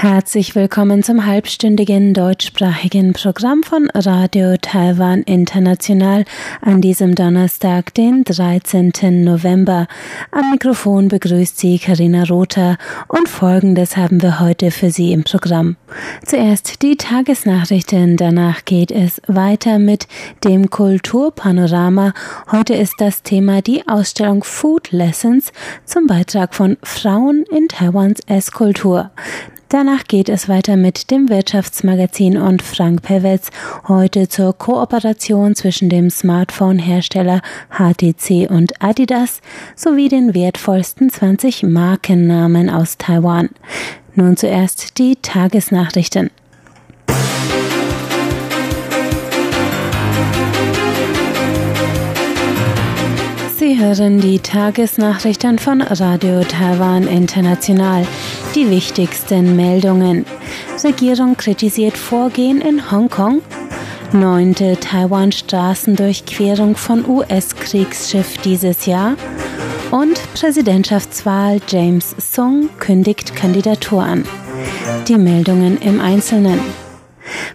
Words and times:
Herzlich 0.00 0.54
willkommen 0.54 1.02
zum 1.02 1.26
halbstündigen 1.26 2.14
deutschsprachigen 2.14 3.14
Programm 3.14 3.64
von 3.64 3.90
Radio 3.92 4.56
Taiwan 4.56 5.24
International 5.24 6.24
an 6.60 6.80
diesem 6.80 7.16
Donnerstag, 7.16 7.92
den 7.94 8.22
13. 8.22 8.92
November. 9.24 9.88
Am 10.30 10.52
Mikrofon 10.52 11.08
begrüßt 11.08 11.58
Sie 11.58 11.80
Karina 11.80 12.22
Rother 12.22 12.78
und 13.08 13.28
Folgendes 13.28 13.96
haben 13.96 14.22
wir 14.22 14.38
heute 14.38 14.70
für 14.70 14.92
Sie 14.92 15.12
im 15.12 15.24
Programm. 15.24 15.74
Zuerst 16.24 16.80
die 16.82 16.96
Tagesnachrichten, 16.96 18.16
danach 18.16 18.64
geht 18.64 18.92
es 18.92 19.20
weiter 19.26 19.80
mit 19.80 20.06
dem 20.44 20.70
Kulturpanorama. 20.70 22.12
Heute 22.52 22.74
ist 22.74 22.94
das 22.98 23.24
Thema 23.24 23.62
die 23.62 23.82
Ausstellung 23.88 24.44
Food 24.44 24.92
Lessons 24.92 25.52
zum 25.84 26.06
Beitrag 26.06 26.54
von 26.54 26.76
Frauen 26.84 27.44
in 27.50 27.66
Taiwans 27.66 28.20
Esskultur. 28.28 29.10
Danach 29.70 30.04
geht 30.04 30.30
es 30.30 30.48
weiter 30.48 30.78
mit 30.78 31.10
dem 31.10 31.28
Wirtschaftsmagazin 31.28 32.38
und 32.38 32.62
Frank 32.62 33.02
Pewitz 33.02 33.50
heute 33.86 34.26
zur 34.26 34.56
Kooperation 34.56 35.54
zwischen 35.54 35.90
dem 35.90 36.08
Smartphone-Hersteller 36.08 37.42
HTC 37.68 38.50
und 38.50 38.82
Adidas 38.82 39.42
sowie 39.76 40.08
den 40.08 40.32
wertvollsten 40.34 41.10
20 41.10 41.64
Markennamen 41.64 42.70
aus 42.70 42.96
Taiwan. 42.96 43.50
Nun 44.14 44.38
zuerst 44.38 44.96
die 44.96 45.16
Tagesnachrichten. 45.16 46.30
Sie 53.68 53.78
hören 53.78 54.18
die 54.18 54.38
Tagesnachrichten 54.38 55.58
von 55.58 55.82
Radio 55.82 56.42
Taiwan 56.42 57.06
International. 57.06 58.06
Die 58.54 58.70
wichtigsten 58.70 59.56
Meldungen. 59.56 60.24
Regierung 60.82 61.36
kritisiert 61.36 61.98
Vorgehen 61.98 62.62
in 62.62 62.90
Hongkong. 62.90 63.42
Neunte 64.12 64.78
Taiwan-Straßendurchquerung 64.80 66.76
von 66.76 67.06
US-Kriegsschiff 67.06 68.38
dieses 68.38 68.86
Jahr. 68.86 69.16
Und 69.90 70.18
Präsidentschaftswahl 70.32 71.60
James 71.68 72.16
Song 72.18 72.70
kündigt 72.78 73.36
Kandidatur 73.36 74.02
an. 74.02 74.24
Die 75.08 75.18
Meldungen 75.18 75.76
im 75.82 76.00
Einzelnen. 76.00 76.87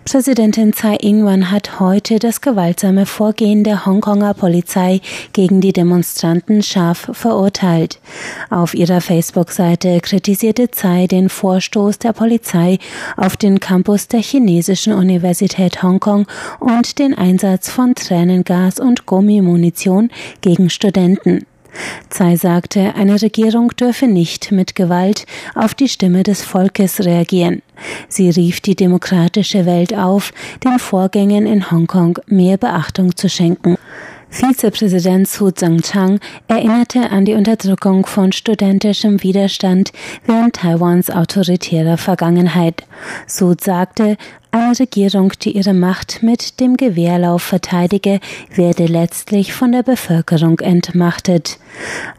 Präsidentin 0.05 0.73
Tsai 0.73 0.97
Ing-wen 1.01 1.51
hat 1.51 1.79
heute 1.79 2.19
das 2.19 2.41
gewaltsame 2.41 3.05
Vorgehen 3.05 3.63
der 3.63 3.85
Hongkonger 3.85 4.33
Polizei 4.33 5.01
gegen 5.33 5.61
die 5.61 5.73
Demonstranten 5.73 6.61
scharf 6.61 7.09
verurteilt. 7.13 7.99
Auf 8.49 8.73
ihrer 8.73 9.01
Facebook-Seite 9.01 9.99
kritisierte 10.01 10.69
Tsai 10.69 11.07
den 11.07 11.29
Vorstoß 11.29 11.99
der 11.99 12.13
Polizei 12.13 12.77
auf 13.17 13.37
den 13.37 13.59
Campus 13.59 14.07
der 14.07 14.21
chinesischen 14.21 14.93
Universität 14.93 15.81
Hongkong 15.81 16.27
und 16.59 16.99
den 16.99 17.13
Einsatz 17.13 17.69
von 17.69 17.95
Tränengas 17.95 18.79
und 18.79 19.05
Gummimunition 19.05 20.11
gegen 20.41 20.69
Studenten. 20.69 21.45
Tsai 22.09 22.35
sagte, 22.35 22.95
eine 22.95 23.21
Regierung 23.21 23.69
dürfe 23.69 24.07
nicht 24.07 24.51
mit 24.51 24.75
Gewalt 24.75 25.25
auf 25.55 25.73
die 25.73 25.89
Stimme 25.89 26.23
des 26.23 26.43
Volkes 26.43 27.05
reagieren. 27.05 27.61
Sie 28.07 28.29
rief 28.29 28.61
die 28.61 28.75
demokratische 28.75 29.65
Welt 29.65 29.93
auf, 29.93 30.31
den 30.63 30.79
Vorgängen 30.79 31.45
in 31.45 31.71
Hongkong 31.71 32.19
mehr 32.27 32.57
Beachtung 32.57 33.15
zu 33.15 33.29
schenken. 33.29 33.77
Vizepräsident 34.33 35.27
Su 35.27 35.51
Tseng-Chang 35.51 36.19
erinnerte 36.47 37.11
an 37.11 37.23
die 37.23 37.35
Unterdrückung 37.35 38.07
von 38.07 38.31
studentischem 38.31 39.21
Widerstand 39.21 39.91
während 40.25 40.55
Taiwans 40.55 41.11
autoritärer 41.11 41.97
Vergangenheit. 41.97 42.83
Su 43.27 43.53
sagte, 43.61 44.17
eine 44.49 44.79
Regierung, 44.79 45.33
die 45.39 45.55
ihre 45.55 45.75
Macht 45.75 46.23
mit 46.23 46.59
dem 46.59 46.77
Gewehrlauf 46.77 47.43
verteidige, 47.43 48.19
werde 48.55 48.87
letztlich 48.87 49.53
von 49.53 49.71
der 49.71 49.83
Bevölkerung 49.83 50.59
entmachtet. 50.61 51.59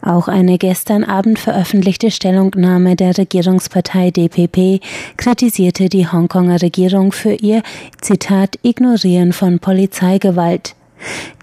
Auch 0.01 0.29
eine 0.29 0.57
gestern 0.57 1.03
Abend 1.03 1.37
veröffentlichte 1.37 2.11
Stellungnahme 2.11 2.95
der 2.95 3.17
Regierungspartei 3.17 4.11
DPP 4.11 4.81
kritisierte 5.17 5.89
die 5.89 6.07
Hongkonger 6.09 6.61
Regierung 6.61 7.11
für 7.11 7.33
ihr, 7.33 7.61
Zitat, 7.99 8.57
Ignorieren 8.63 9.33
von 9.33 9.59
Polizeigewalt. 9.59 10.75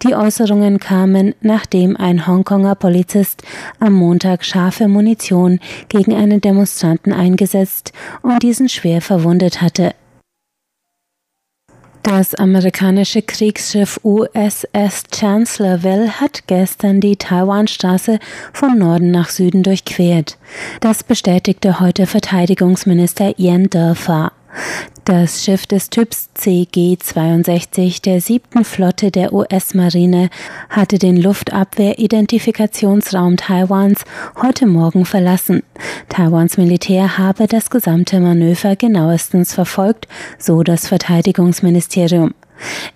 Die 0.03 0.15
Äußerungen 0.15 0.79
kamen, 0.79 1.35
nachdem 1.41 1.97
ein 1.97 2.27
Hongkonger 2.27 2.75
Polizist 2.75 3.43
am 3.79 3.95
Montag 3.95 4.45
scharfe 4.45 4.89
Munition 4.89 5.61
gegen 5.89 6.15
einen 6.15 6.41
Demonstranten 6.41 7.13
eingesetzt 7.13 7.93
und 8.23 8.43
diesen 8.43 8.69
schwer 8.69 9.01
verwundet 9.01 9.63
hatte. 9.63 9.95
Das 12.03 12.35
amerikanische 12.35 13.23
Kriegsschiff 13.23 14.01
USS 14.03 15.05
Chancellorville 15.15 16.21
hat 16.21 16.49
gestern 16.49 17.01
die 17.01 17.17
Taiwanstraße 17.17 18.19
von 18.53 18.77
Norden 18.77 19.13
nach 19.13 19.29
Süden 19.29 19.63
durchquert. 19.63 20.37
Das 20.81 21.05
bestätigte 21.05 21.79
heute 21.79 22.07
Verteidigungsminister 22.07 23.39
Ian 23.39 23.71
Dörfer. 23.71 24.33
Das 25.05 25.45
Schiff 25.45 25.67
des 25.67 25.91
Typs 25.91 26.29
CG-62 26.39 28.03
der 28.03 28.21
siebten 28.21 28.65
Flotte 28.65 29.11
der 29.11 29.33
US-Marine 29.33 30.31
hatte 30.71 30.99
den 30.99 31.17
Luftabwehr-Identifikationsraum 31.17 33.37
Taiwans 33.37 34.05
heute 34.41 34.67
Morgen 34.67 35.05
verlassen. 35.05 35.65
Taiwans 36.09 36.57
Militär 36.57 37.19
habe 37.19 37.49
das 37.49 37.69
gesamte 37.69 38.21
Manöver 38.21 38.77
genauestens 38.77 39.55
verfolgt, 39.55 40.07
so 40.39 40.63
das 40.63 40.87
Verteidigungsministerium. 40.87 42.33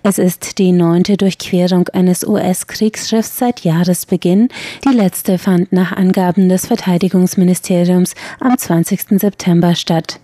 Es 0.01 0.17
ist 0.17 0.59
die 0.59 0.71
neunte 0.71 1.17
Durchquerung 1.17 1.89
eines 1.89 2.25
US-Kriegsschiffs 2.25 3.37
seit 3.37 3.65
Jahresbeginn. 3.65 4.47
Die 4.85 4.95
letzte 4.95 5.37
fand 5.37 5.73
nach 5.73 5.91
Angaben 5.91 6.47
des 6.47 6.67
Verteidigungsministeriums 6.67 8.15
am 8.39 8.57
20. 8.57 9.19
September 9.19 9.75
statt. 9.75 10.21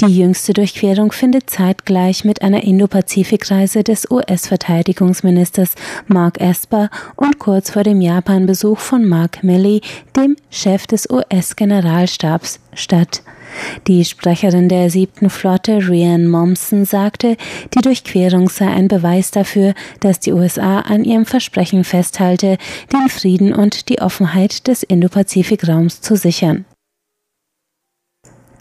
Die 0.00 0.18
jüngste 0.18 0.52
Durchquerung 0.52 1.12
findet 1.12 1.48
zeitgleich 1.48 2.24
mit 2.24 2.42
einer 2.42 2.64
Indo-Pazifik-Reise 2.64 3.84
des 3.84 4.10
US-Verteidigungsministers 4.10 5.74
Mark 6.06 6.40
Esper 6.40 6.90
und 7.16 7.38
kurz 7.38 7.70
vor 7.70 7.82
dem 7.82 8.00
Japan-Besuch 8.00 8.78
von 8.78 9.06
Mark 9.06 9.44
Milley, 9.44 9.80
dem 10.16 10.36
Chef 10.50 10.86
des 10.86 11.08
US-Generalstabs, 11.08 12.60
statt. 12.74 13.22
Die 13.86 14.04
Sprecherin 14.04 14.68
der 14.68 14.90
siebten 14.90 15.30
Flotte, 15.30 15.88
Rhian 15.88 16.26
Momsen, 16.26 16.84
sagte, 16.84 17.36
die 17.74 17.80
Durchquerung 17.80 18.48
sei 18.48 18.68
ein 18.68 18.88
Beweis 18.88 19.30
dafür, 19.30 19.74
dass 20.00 20.20
die 20.20 20.32
USA 20.32 20.80
an 20.80 21.04
ihrem 21.04 21.26
Versprechen 21.26 21.84
festhalte, 21.84 22.56
den 22.92 23.08
Frieden 23.08 23.52
und 23.52 23.88
die 23.88 24.00
Offenheit 24.00 24.66
des 24.66 24.82
Indo-Pazifik-Raums 24.82 26.00
zu 26.00 26.16
sichern. 26.16 26.64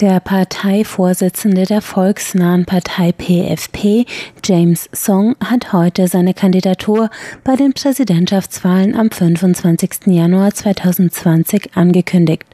Der 0.01 0.19
Parteivorsitzende 0.19 1.65
der 1.65 1.83
volksnahen 1.83 2.65
Partei 2.65 3.11
PFP, 3.11 4.07
James 4.43 4.89
Song, 4.91 5.35
hat 5.39 5.73
heute 5.73 6.07
seine 6.07 6.33
Kandidatur 6.33 7.11
bei 7.43 7.55
den 7.55 7.73
Präsidentschaftswahlen 7.73 8.95
am 8.95 9.11
25. 9.11 10.07
Januar 10.07 10.55
2020 10.55 11.75
angekündigt. 11.75 12.45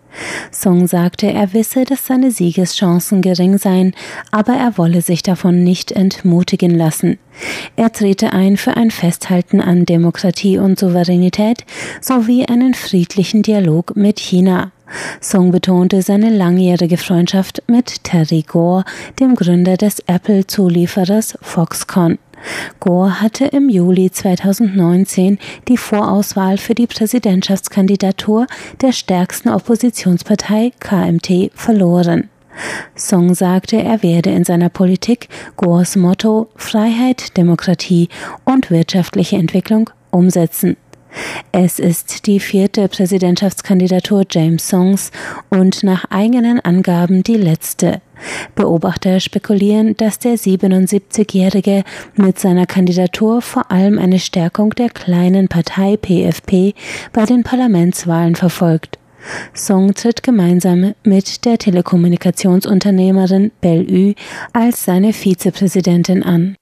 Song 0.52 0.88
sagte, 0.88 1.32
er 1.32 1.54
wisse, 1.54 1.86
dass 1.86 2.06
seine 2.06 2.32
Siegeschancen 2.32 3.22
gering 3.22 3.58
seien, 3.58 3.94
aber 4.30 4.52
er 4.52 4.78
wolle 4.78 5.02
sich 5.02 5.24
davon 5.24 5.64
nicht 5.64 5.94
entmutigen 5.94 6.76
lassen. 6.76 7.18
Er 7.78 7.94
trete 7.94 8.34
ein 8.34 8.58
für 8.58 8.76
ein 8.76 8.92
Festhalten 8.92 9.62
an 9.62 9.86
Demokratie 9.86 10.58
und 10.58 10.78
Souveränität 10.78 11.64
sowie 12.02 12.46
einen 12.46 12.74
friedlichen 12.74 13.42
Dialog 13.42 13.96
mit 13.96 14.20
China. 14.20 14.74
Song 15.22 15.52
betonte 15.52 16.02
seine 16.02 16.30
langjährige 16.30 16.98
Freundschaft 16.98 17.64
mit 17.68 18.04
Terry 18.04 18.44
Gore, 18.48 18.86
dem 19.20 19.36
Gründer 19.36 19.78
des 19.78 20.00
Apple-Zulieferers 20.08 21.38
Foxconn. 21.42 22.20
Gore 22.80 23.22
hatte 23.22 23.46
im 23.46 23.70
Juli 23.70 24.12
2019 24.12 25.40
die 25.68 25.78
Vorauswahl 25.78 26.58
für 26.58 26.76
die 26.76 26.88
Präsidentschaftskandidatur 26.88 28.48
der 28.82 28.92
stärksten 28.92 29.50
Oppositionspartei 29.50 30.72
KMT 30.80 31.52
verloren. 31.54 32.30
Song 32.96 33.36
sagte, 33.36 33.78
er 33.78 34.02
werde 34.02 34.32
in 34.32 34.44
seiner 34.44 34.70
Politik 34.70 35.30
Gores 35.58 35.96
Motto 35.96 36.50
Freiheit, 36.56 37.38
Demokratie 37.38 38.10
und 38.46 38.72
wirtschaftliche 38.72 39.36
Entwicklung 39.36 39.90
umsetzen. 40.12 40.78
Es 41.52 41.80
ist 41.80 42.28
die 42.28 42.40
vierte 42.40 42.88
Präsidentschaftskandidatur 42.88 44.24
James 44.30 44.68
Songs 44.68 45.12
und 45.50 45.84
nach 45.84 46.06
eigenen 46.10 46.60
Angaben 46.60 47.24
die 47.24 47.38
letzte. 47.38 48.02
Beobachter 48.56 49.20
spekulieren, 49.20 49.96
dass 49.98 50.20
der 50.20 50.36
77-Jährige 50.36 51.84
mit 52.16 52.40
seiner 52.40 52.66
Kandidatur 52.66 53.42
vor 53.42 53.72
allem 53.72 54.00
eine 54.00 54.20
Stärkung 54.20 54.72
der 54.72 54.90
kleinen 54.90 55.48
Partei 55.48 55.98
PFP 55.98 56.74
bei 57.14 57.26
den 57.26 57.44
Parlamentswahlen 57.44 58.36
verfolgt. 58.36 58.98
Song 59.54 59.94
tritt 59.94 60.24
gemeinsam 60.24 60.94
mit 61.04 61.46
der 61.46 61.58
Telekommunikationsunternehmerin 61.58 63.52
Bell 63.62 63.86
Ü 63.90 64.14
als 64.54 64.86
seine 64.86 65.14
Vizepräsidentin 65.14 66.24
an. 66.24 66.56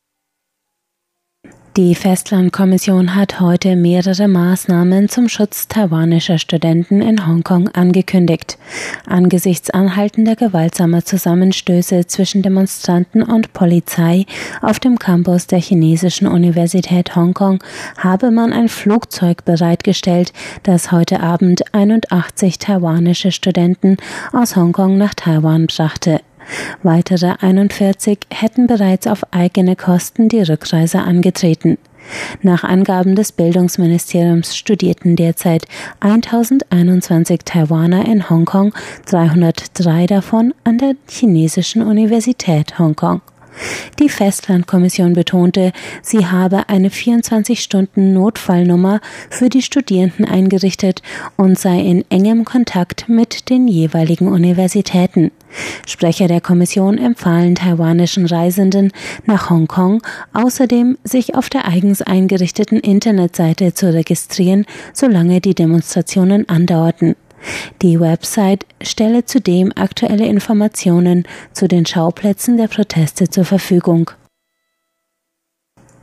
Die 1.78 1.94
Festlandkommission 1.94 3.16
hat 3.16 3.42
heute 3.42 3.76
mehrere 3.76 4.30
Maßnahmen 4.30 5.10
zum 5.10 5.28
Schutz 5.28 5.68
taiwanischer 5.68 6.38
Studenten 6.38 7.02
in 7.02 7.28
Hongkong 7.28 7.68
angekündigt. 7.68 8.58
Angesichts 9.06 9.72
anhaltender 9.72 10.38
gewaltsamer 10.38 11.04
Zusammenstöße 11.04 12.08
zwischen 12.08 12.44
Demonstranten 12.44 13.24
und 13.24 13.52
Polizei 13.52 14.26
auf 14.62 14.80
dem 14.80 14.98
Campus 14.98 15.48
der 15.48 15.60
chinesischen 15.60 16.28
Universität 16.28 17.14
Hongkong 17.18 17.62
habe 17.98 18.32
man 18.32 18.54
ein 18.54 18.70
Flugzeug 18.70 19.44
bereitgestellt, 19.44 20.32
das 20.64 20.94
heute 20.94 21.20
Abend 21.20 21.74
81 21.74 22.58
taiwanische 22.58 23.34
Studenten 23.34 23.98
aus 24.32 24.56
Hongkong 24.56 24.98
nach 24.98 25.14
Taiwan 25.14 25.68
brachte. 25.68 26.22
Weitere 26.84 27.36
41 27.40 28.20
hätten 28.32 28.68
bereits 28.68 29.08
auf 29.08 29.24
eigene 29.32 29.76
Kosten 29.76 30.30
die 30.30 30.42
Rückreise 30.42 31.00
angetreten. 31.00 31.78
Nach 32.42 32.64
Angaben 32.64 33.16
des 33.16 33.32
Bildungsministeriums 33.32 34.56
studierten 34.56 35.16
derzeit 35.16 35.66
1021 36.00 37.42
Taiwaner 37.46 38.06
in 38.06 38.30
Hongkong, 38.30 38.76
303 39.08 40.06
davon 40.06 40.54
an 40.64 40.78
der 40.78 40.94
chinesischen 41.10 41.82
Universität 41.82 42.78
Hongkong. 42.78 43.22
Die 44.00 44.10
Festlandkommission 44.10 45.14
betonte, 45.14 45.72
sie 46.02 46.26
habe 46.26 46.68
eine 46.68 46.90
24-Stunden-Notfallnummer 46.90 49.00
für 49.30 49.48
die 49.48 49.62
Studierenden 49.62 50.26
eingerichtet 50.26 51.02
und 51.38 51.58
sei 51.58 51.80
in 51.80 52.04
engem 52.10 52.44
Kontakt 52.44 53.08
mit 53.08 53.50
den 53.50 53.70
jeweiligen 53.70 54.28
Universitäten. 54.28 55.32
Sprecher 55.88 56.28
der 56.28 56.42
Kommission 56.42 56.98
empfahlen 56.98 57.56
taiwanischen 57.56 58.26
Reisenden 58.26 58.92
nach 59.26 59.50
Hongkong 59.50 60.02
außerdem, 60.34 60.98
sich 61.04 61.36
auf 61.36 61.50
der 61.50 61.68
eigens 61.68 62.02
eingerichteten 62.02 62.80
Internetseite 62.80 63.74
zu 63.74 63.94
registrieren, 63.94 64.66
solange 64.94 65.42
die 65.42 65.56
Demonstrationen 65.56 66.50
andauerten. 66.50 67.16
Die 67.82 68.00
Website 68.00 68.66
stelle 68.82 69.26
zudem 69.26 69.72
aktuelle 69.76 70.26
Informationen 70.26 71.26
zu 71.54 71.68
den 71.68 71.86
Schauplätzen 71.86 72.58
der 72.58 72.68
Proteste 72.68 73.30
zur 73.30 73.46
Verfügung. 73.46 74.12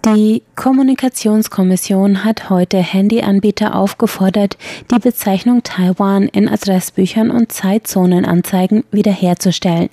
Die 0.04 0.42
Kommunikationskommission 0.56 2.24
hat 2.24 2.50
heute 2.50 2.78
Handyanbieter 2.78 3.76
aufgefordert, 3.76 4.58
die 4.90 4.98
Bezeichnung 4.98 5.62
Taiwan 5.62 6.26
in 6.26 6.48
Adressbüchern 6.48 7.30
und 7.30 7.52
Zeitzonenanzeigen 7.52 8.82
wiederherzustellen. 8.90 9.90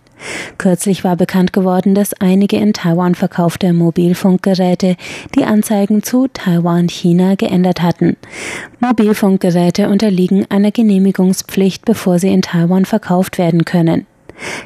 Kürzlich 0.58 1.04
war 1.04 1.16
bekannt 1.16 1.54
geworden, 1.54 1.94
dass 1.94 2.16
einige 2.16 2.58
in 2.58 2.74
Taiwan 2.74 3.14
verkaufte 3.14 3.72
Mobilfunkgeräte 3.72 4.96
die 5.36 5.44
Anzeigen 5.44 6.02
zu 6.02 6.28
Taiwan 6.28 6.90
China 6.90 7.36
geändert 7.36 7.84
hatten. 7.84 8.18
Mobilfunkgeräte 8.80 9.90
unterliegen 9.90 10.48
einer 10.50 10.72
Genehmigungspflicht, 10.72 11.86
bevor 11.86 12.18
sie 12.18 12.34
in 12.34 12.42
Taiwan 12.42 12.86
verkauft 12.86 13.38
werden 13.38 13.64
können. 13.64 14.08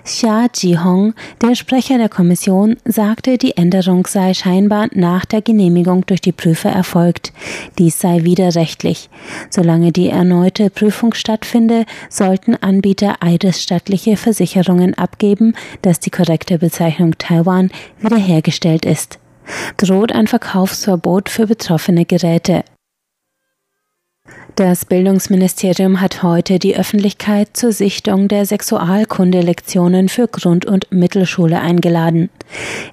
Xia 0.03 0.47
Jihong, 0.53 1.13
der 1.41 1.55
Sprecher 1.55 1.97
der 1.97 2.09
Kommission, 2.09 2.77
sagte, 2.85 3.37
die 3.37 3.57
Änderung 3.57 4.05
sei 4.05 4.33
scheinbar 4.33 4.87
nach 4.93 5.25
der 5.25 5.41
Genehmigung 5.41 6.05
durch 6.05 6.21
die 6.21 6.31
Prüfer 6.31 6.69
erfolgt. 6.69 7.33
Dies 7.77 7.99
sei 7.99 8.23
widerrechtlich. 8.23 9.09
Solange 9.49 9.91
die 9.91 10.09
erneute 10.09 10.69
Prüfung 10.69 11.13
stattfinde, 11.13 11.85
sollten 12.09 12.55
Anbieter 12.55 13.17
eidesstattliche 13.21 14.17
Versicherungen 14.17 14.93
abgeben, 14.93 15.53
dass 15.81 15.99
die 15.99 16.09
korrekte 16.09 16.59
Bezeichnung 16.59 17.17
Taiwan 17.17 17.71
wiederhergestellt 17.99 18.85
ist. 18.85 19.19
Droht 19.77 20.11
ein 20.11 20.27
Verkaufsverbot 20.27 21.29
für 21.29 21.47
betroffene 21.47 22.05
Geräte. 22.05 22.63
Das 24.55 24.85
Bildungsministerium 24.85 25.99
hat 25.99 26.21
heute 26.21 26.59
die 26.59 26.75
Öffentlichkeit 26.75 27.49
zur 27.53 27.71
Sichtung 27.71 28.27
der 28.27 28.45
Sexualkundelektionen 28.45 30.09
für 30.09 30.27
Grund- 30.27 30.67
und 30.67 30.91
Mittelschule 30.91 31.59
eingeladen. 31.59 32.29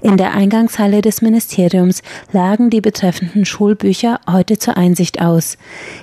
In 0.01 0.17
der 0.17 0.33
Eingangshalle 0.33 1.03
des 1.03 1.21
Ministeriums 1.21 2.01
lagen 2.33 2.71
die 2.71 2.81
betreffenden 2.81 3.45
Schulbücher 3.45 4.21
heute 4.27 4.57
zur 4.57 4.79
Einsicht 4.79 5.21
aus. 5.21 5.59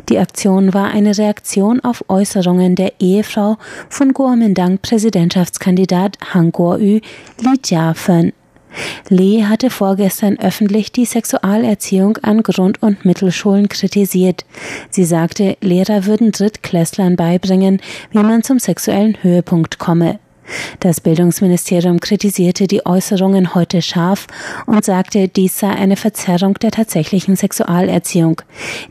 Die 0.09 0.19
Aktion 0.19 0.75
war 0.75 0.91
eine 0.91 1.17
Reaktion 1.17 1.79
auf 1.79 2.05
Äußerungen 2.07 2.75
der 2.75 2.93
Ehefrau 2.99 3.57
von 3.89 4.13
Kuomintang 4.13 4.77
Präsidentschaftskandidat 4.77 6.19
Han 6.35 6.51
Kuo-yu, 6.51 6.99
Li 7.41 7.59
Jiafen. 7.65 8.31
Lee 9.09 9.45
hatte 9.45 9.69
vorgestern 9.69 10.37
öffentlich 10.39 10.91
die 10.91 11.05
Sexualerziehung 11.05 12.17
an 12.21 12.43
Grund- 12.43 12.81
und 12.81 13.05
Mittelschulen 13.05 13.69
kritisiert. 13.69 14.45
Sie 14.89 15.05
sagte, 15.05 15.57
Lehrer 15.61 16.05
würden 16.05 16.31
Drittklässlern 16.31 17.15
beibringen, 17.15 17.81
wie 18.11 18.19
man 18.19 18.43
zum 18.43 18.59
sexuellen 18.59 19.17
Höhepunkt 19.21 19.79
komme. 19.79 20.19
Das 20.79 21.01
Bildungsministerium 21.01 21.99
kritisierte 21.99 22.67
die 22.67 22.85
Äußerungen 22.85 23.53
heute 23.53 23.81
scharf 23.81 24.27
und 24.65 24.85
sagte, 24.85 25.27
dies 25.27 25.59
sei 25.59 25.69
eine 25.69 25.97
Verzerrung 25.97 26.53
der 26.55 26.71
tatsächlichen 26.71 27.35
Sexualerziehung. 27.35 28.41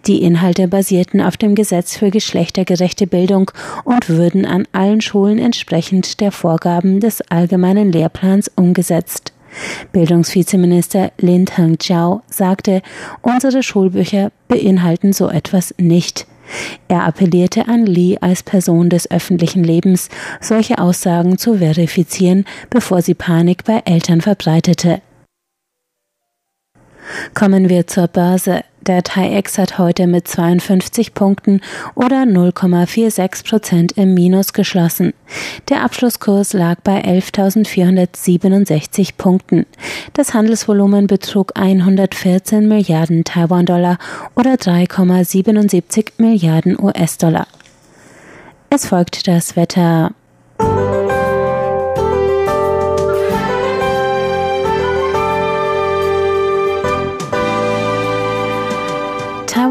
Die 0.07 0.23
Inhalte 0.23 0.69
basierten 0.69 1.21
auf 1.21 1.37
dem 1.37 1.55
Gesetz 1.55 1.97
für 1.97 2.11
geschlechtergerechte 2.11 3.07
Bildung 3.07 3.51
und 3.85 4.09
würden 4.09 4.45
an 4.45 4.67
allen 4.73 5.01
Schulen 5.01 5.39
entsprechend 5.39 6.21
der 6.21 6.33
Vorgaben 6.33 7.01
des 7.01 7.23
allgemeinen 7.23 7.91
Lehrplans 7.91 8.51
umgesetzt. 8.55 9.33
Bildungsvizeminister 9.93 11.13
Lin 11.19 11.47
Heng-Jiao 11.47 12.23
sagte, 12.29 12.83
unsere 13.23 13.63
Schulbücher 13.63 14.31
beinhalten 14.49 15.13
so 15.13 15.29
etwas 15.29 15.75
nicht. 15.79 16.27
Er 16.89 17.05
appellierte 17.05 17.67
an 17.69 17.87
Li 17.87 18.19
als 18.21 18.43
Person 18.43 18.89
des 18.89 19.11
öffentlichen 19.11 19.65
Lebens, 19.65 20.09
solche 20.41 20.79
Aussagen 20.79 21.39
zu 21.39 21.59
verifizieren, 21.59 22.45
bevor 22.71 23.03
sie 23.03 23.15
Panik 23.15 23.65
bei 23.65 23.83
Eltern 23.85 24.21
verbreitete. 24.21 25.03
Kommen 27.35 27.69
wir 27.69 27.87
zur 27.87 28.09
Börse. 28.09 28.63
Der 28.87 29.03
TAIEX 29.03 29.59
hat 29.59 29.79
heute 29.79 30.07
mit 30.07 30.29
52 30.29 31.13
Punkten 31.13 31.61
oder 31.97 32.23
0,46 32.23 33.49
Prozent 33.49 33.91
im 33.93 34.15
Minus 34.15 34.53
geschlossen. 34.53 35.13
Der 35.69 35.83
Abschlusskurs 35.83 36.53
lag 36.53 36.77
bei 36.85 37.03
11.467 37.03 39.17
Punkten. 39.17 39.67
Das 40.13 40.35
Handelsvolumen 40.35 41.09
betrug 41.09 41.51
114 41.57 42.69
Milliarden 42.69 43.25
Taiwan-Dollar 43.25 43.99
oder 44.37 44.55
3,77 44.55 46.13
Milliarden 46.19 46.79
US-Dollar. 46.81 47.49
Es 48.71 48.87
folgt 48.87 49.27
das 49.27 49.57
Wetter. 49.57 50.13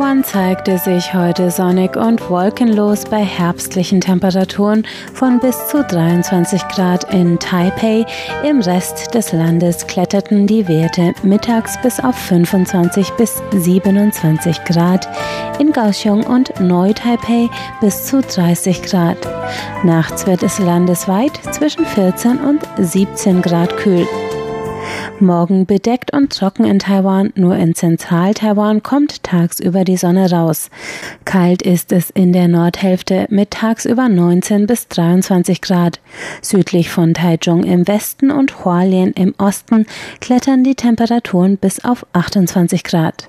Taiwan 0.06 0.24
zeigte 0.24 0.78
sich 0.78 1.16
heute 1.16 1.50
sonnig 1.50 1.98
und 1.98 2.30
wolkenlos 2.30 3.06
bei 3.06 3.24
herbstlichen 3.24 4.02
Temperaturen 4.02 4.86
von 5.16 5.40
bis 5.40 5.58
zu 5.66 5.84
23 5.84 6.62
Grad 6.68 7.12
in 7.12 7.40
Taipei. 7.40 8.06
Im 8.48 8.62
Rest 8.62 9.16
des 9.16 9.32
Landes 9.32 9.88
kletterten 9.88 10.46
die 10.46 10.68
Werte 10.68 11.16
mittags 11.24 11.82
bis 11.82 12.00
auf 12.00 12.16
25 12.16 13.14
bis 13.14 13.42
27 13.52 14.64
Grad. 14.66 15.08
In 15.58 15.74
Kaohsiung 15.74 16.24
und 16.24 16.54
Neu-Taipei 16.60 17.50
bis 17.82 18.04
zu 18.04 18.22
30 18.22 18.84
Grad. 18.84 19.18
Nachts 19.84 20.28
wird 20.28 20.44
es 20.44 20.60
landesweit 20.60 21.32
zwischen 21.52 21.84
14 21.84 22.42
und 22.42 22.62
17 22.78 23.42
Grad 23.42 23.76
kühl. 23.78 24.06
Morgen 25.22 25.65
bedeckt 25.65 26.12
und 26.12 26.38
trocken 26.38 26.65
in 26.65 26.79
Taiwan, 26.79 27.31
nur 27.36 27.55
in 27.55 27.74
Zentral-Taiwan 27.74 28.84
kommt 28.84 29.24
tagsüber 29.24 29.86
die 29.86 29.95
Sonne 29.95 30.29
raus. 30.29 30.69
Kalt 31.24 31.62
ist 31.62 31.93
es 31.93 32.10
in 32.10 32.34
der 32.34 32.50
Nordhälfte 32.50 33.25
mit 33.29 33.51
tagsüber 33.51 34.10
19 34.10 34.67
bis 34.67 34.89
23 34.89 35.62
Grad. 35.62 36.01
Südlich 36.41 36.89
von 36.89 37.13
Taichung 37.13 37.63
im 37.63 37.88
Westen 37.88 38.29
und 38.29 38.65
Hualien 38.65 39.13
im 39.13 39.34
Osten 39.38 39.86
klettern 40.19 40.65
die 40.65 40.75
Temperaturen 40.75 41.57
bis 41.57 41.86
auf 41.86 42.05
28 42.12 42.84
Grad. 42.84 43.27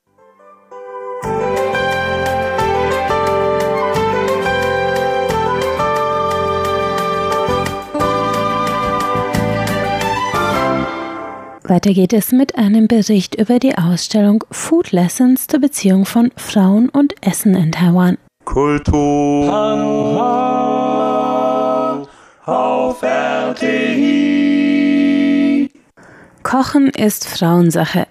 Weiter 11.68 11.92
geht 11.94 12.12
es 12.12 12.30
mit 12.30 12.56
einem 12.56 12.86
Bericht 12.86 13.34
über 13.34 13.58
die 13.58 13.76
Ausstellung 13.76 14.44
Food 14.52 14.92
Lessons 14.92 15.48
zur 15.48 15.58
Beziehung 15.58 16.04
von 16.04 16.30
Frauen 16.36 16.88
und 16.88 17.14
Essen 17.26 17.56
in 17.56 17.72
Taiwan. 17.72 18.18
Kultur 18.44 19.52
auf 22.44 23.02
RTI. 23.02 24.28
Kochen 26.44 26.90
ist 26.90 27.26
Frauensache. 27.26 28.06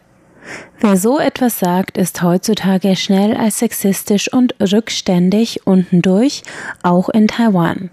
Wer 0.80 0.98
so 0.98 1.18
etwas 1.18 1.58
sagt, 1.60 1.98
ist 1.98 2.22
heutzutage 2.22 2.98
schnell 2.98 3.38
als 3.38 3.60
sexistisch 3.60 4.32
und 4.34 4.54
rückständig 4.60 5.66
unten 5.66 6.02
durch, 6.02 6.44
auch 6.84 7.08
in 7.08 7.30
Taiwan. 7.30 7.90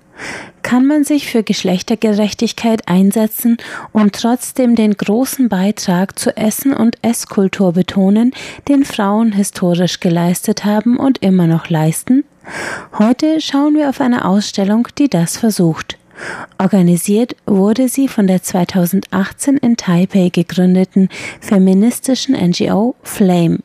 Kann 0.62 0.87
man 0.87 1.04
sich 1.04 1.31
für 1.31 1.42
Geschlechtergerechtigkeit 1.42 2.88
einsetzen 2.88 3.59
und 3.92 4.14
trotzdem 4.14 4.75
den 4.75 4.97
großen 4.97 5.49
Beitrag 5.49 6.19
zu 6.19 6.37
Essen 6.37 6.73
und 6.73 6.97
Esskultur 7.02 7.73
betonen, 7.73 8.33
den 8.69 8.85
Frauen 8.85 9.33
historisch 9.33 10.00
geleistet 10.00 10.64
haben 10.64 10.97
und 10.97 11.19
immer 11.19 11.47
noch 11.47 11.69
leisten? 11.69 12.25
Heute 12.99 13.40
schauen 13.40 13.75
wir 13.75 13.88
auf 13.88 14.00
eine 14.00 14.25
Ausstellung, 14.25 14.88
die 14.99 15.09
das 15.09 15.37
versucht. 15.37 15.99
Organisiert 16.59 17.37
wurde 17.47 17.88
sie 17.88 18.09
von 18.09 18.26
der 18.26 18.42
2018 18.42 19.57
in 19.57 19.76
Taipei 19.76 20.28
gegründeten 20.28 21.09
feministischen 21.40 22.35
NGO 22.35 22.95
Flame. 23.02 23.59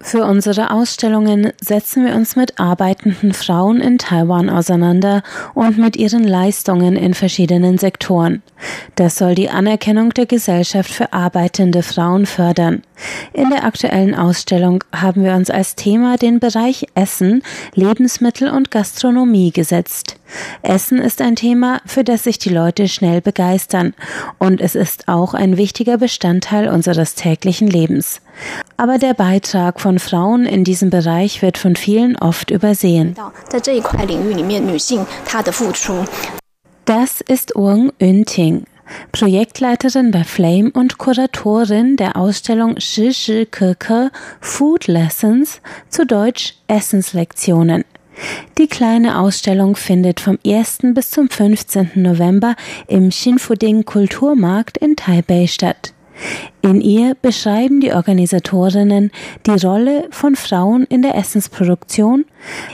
Für 0.00 0.24
unsere 0.24 0.70
Ausstellungen 0.70 1.52
setzen 1.60 2.04
wir 2.04 2.14
uns 2.14 2.36
mit 2.36 2.58
arbeitenden 2.58 3.32
Frauen 3.32 3.80
in 3.80 3.98
Taiwan 3.98 4.50
auseinander 4.50 5.22
und 5.54 5.78
mit 5.78 5.96
ihren 5.96 6.24
Leistungen 6.24 6.96
in 6.96 7.14
verschiedenen 7.14 7.78
Sektoren. 7.78 8.42
Das 8.96 9.16
soll 9.16 9.34
die 9.34 9.50
Anerkennung 9.50 10.10
der 10.10 10.26
Gesellschaft 10.26 10.90
für 10.90 11.12
arbeitende 11.12 11.82
Frauen 11.82 12.26
fördern. 12.26 12.82
In 13.32 13.50
der 13.50 13.64
aktuellen 13.64 14.14
Ausstellung 14.14 14.82
haben 14.92 15.22
wir 15.24 15.34
uns 15.34 15.50
als 15.50 15.76
Thema 15.76 16.16
den 16.16 16.40
Bereich 16.40 16.86
Essen, 16.94 17.42
Lebensmittel 17.74 18.50
und 18.50 18.70
Gastronomie 18.70 19.52
gesetzt. 19.52 20.16
Essen 20.62 20.98
ist 20.98 21.20
ein 21.20 21.36
Thema, 21.36 21.80
für 21.86 22.04
das 22.04 22.24
sich 22.24 22.38
die 22.38 22.50
Leute 22.50 22.88
schnell 22.88 23.20
begeistern 23.20 23.94
und 24.38 24.60
es 24.60 24.74
ist 24.74 25.08
auch 25.08 25.34
ein 25.34 25.56
wichtiger 25.56 25.98
Bestandteil 25.98 26.68
unseres 26.68 27.14
täglichen 27.14 27.68
Lebens. 27.68 28.20
Aber 28.76 28.98
der 28.98 29.14
Beitrag 29.14 29.80
von 29.80 29.98
Frauen 29.98 30.46
in 30.46 30.64
diesem 30.64 30.90
Bereich 30.90 31.42
wird 31.42 31.58
von 31.58 31.76
vielen 31.76 32.16
oft 32.16 32.50
übersehen. 32.50 33.16
Das 36.84 37.20
ist 37.20 37.54
Ung 37.54 37.92
Yunting. 38.00 38.64
Projektleiterin 39.12 40.10
bei 40.10 40.24
Flame 40.24 40.70
und 40.72 40.98
Kuratorin 40.98 41.96
der 41.96 42.16
Ausstellung 42.16 42.78
Shi 42.78 43.12
Shi 43.12 43.46
Ke 43.46 43.74
Ke 43.74 44.10
Food 44.40 44.86
Lessons, 44.86 45.60
zu 45.88 46.06
Deutsch 46.06 46.54
Essenslektionen. 46.66 47.84
Die 48.58 48.66
kleine 48.66 49.18
Ausstellung 49.18 49.76
findet 49.76 50.20
vom 50.20 50.38
1. 50.46 50.78
bis 50.94 51.10
zum 51.10 51.28
15. 51.28 51.92
November 51.96 52.54
im 52.86 53.10
Shinfuding 53.10 53.84
Kulturmarkt 53.84 54.78
in 54.78 54.96
Taipei 54.96 55.46
statt. 55.46 55.92
In 56.60 56.80
ihr 56.80 57.16
beschreiben 57.20 57.80
die 57.80 57.92
Organisatorinnen 57.92 59.10
die 59.46 59.66
Rolle 59.66 60.06
von 60.10 60.36
Frauen 60.36 60.84
in 60.84 61.02
der 61.02 61.16
Essensproduktion 61.16 62.24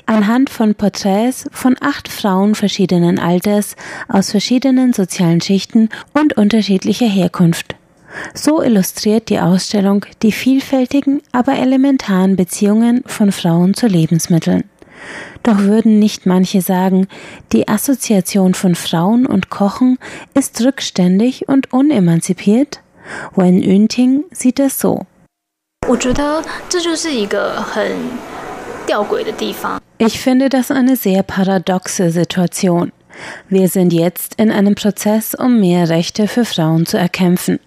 anhand 0.05 0.50
von 0.50 0.75
Porträts 0.75 1.49
von 1.52 1.76
acht 1.81 2.09
Frauen 2.09 2.55
verschiedenen 2.55 3.19
Alters 3.19 3.76
aus 4.09 4.31
verschiedenen 4.31 4.93
sozialen 4.93 5.40
Schichten 5.40 5.88
und 6.12 6.37
unterschiedlicher 6.37 7.09
Herkunft. 7.09 7.76
So 8.35 8.62
illustriert 8.62 9.28
die 9.28 9.38
Ausstellung 9.38 10.05
die 10.23 10.33
vielfältigen, 10.33 11.23
aber 11.33 11.59
elementaren 11.59 12.37
Beziehungen 12.37 13.02
von 13.07 13.33
Frauen 13.33 13.75
zu 13.75 13.87
Lebensmitteln. 13.87 14.64
Doch 15.43 15.59
würden 15.59 15.99
nicht 15.99 16.26
manche 16.26 16.61
sagen, 16.61 17.09
die 17.52 17.69
Assoziation 17.69 18.55
von 18.55 18.75
Frauen 18.75 19.26
und 19.26 19.50
Kochen 19.50 19.99
ist 20.35 20.61
rückständig 20.62 21.49
und 21.49 21.73
unemanzipiert? 21.73 22.81
Wen 23.35 23.62
Yunting 23.62 24.25
sieht 24.31 24.61
es 24.61 24.78
so. 24.78 25.07
Ich 29.99 30.21
finde 30.21 30.49
das 30.49 30.71
eine 30.71 30.97
sehr 30.97 31.23
paradoxe 31.23 32.11
Situation. 32.11 32.93
Wir 33.49 33.69
sind 33.69 33.93
jetzt 33.93 34.35
in 34.37 34.50
einem 34.52 34.75
Prozess, 34.75 35.35
um 35.35 35.61
mehr 35.61 35.88
Rechte 35.88 36.28
für 36.28 36.45
Frauen 36.45 36.87
zu 36.87 36.99
erkämpfen. 36.99 37.59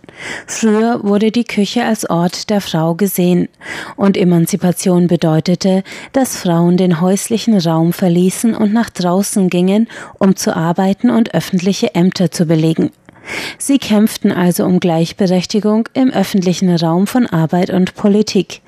Früher 0.47 1.03
wurde 1.03 1.31
die 1.31 1.43
Küche 1.43 1.83
als 1.83 2.09
Ort 2.09 2.49
der 2.49 2.61
Frau 2.61 2.95
gesehen, 2.95 3.49
und 3.95 4.17
Emanzipation 4.17 5.07
bedeutete, 5.07 5.83
dass 6.13 6.37
Frauen 6.37 6.77
den 6.77 7.01
häuslichen 7.01 7.57
Raum 7.57 7.93
verließen 7.93 8.55
und 8.55 8.73
nach 8.73 8.89
draußen 8.89 9.49
gingen, 9.49 9.87
um 10.19 10.35
zu 10.35 10.55
arbeiten 10.55 11.09
und 11.09 11.33
öffentliche 11.33 11.95
Ämter 11.95 12.31
zu 12.31 12.45
belegen. 12.45 12.91
Sie 13.57 13.77
kämpften 13.77 14.31
also 14.31 14.65
um 14.65 14.79
Gleichberechtigung 14.79 15.87
im 15.93 16.11
öffentlichen 16.11 16.75
Raum 16.75 17.07
von 17.07 17.27
Arbeit 17.27 17.69
und 17.69 17.95
Politik. 17.95 18.61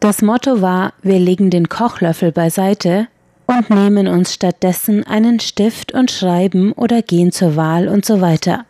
Das 0.00 0.22
Motto 0.22 0.60
war, 0.62 0.92
wir 1.02 1.18
legen 1.18 1.50
den 1.50 1.68
Kochlöffel 1.68 2.32
beiseite 2.32 3.08
und 3.46 3.70
nehmen 3.70 4.06
uns 4.06 4.32
stattdessen 4.32 5.04
einen 5.06 5.40
Stift 5.40 5.92
und 5.92 6.10
schreiben 6.10 6.72
oder 6.72 7.02
gehen 7.02 7.32
zur 7.32 7.56
Wahl 7.56 7.88
und 7.88 8.04
so 8.04 8.20
weiter. 8.20 8.64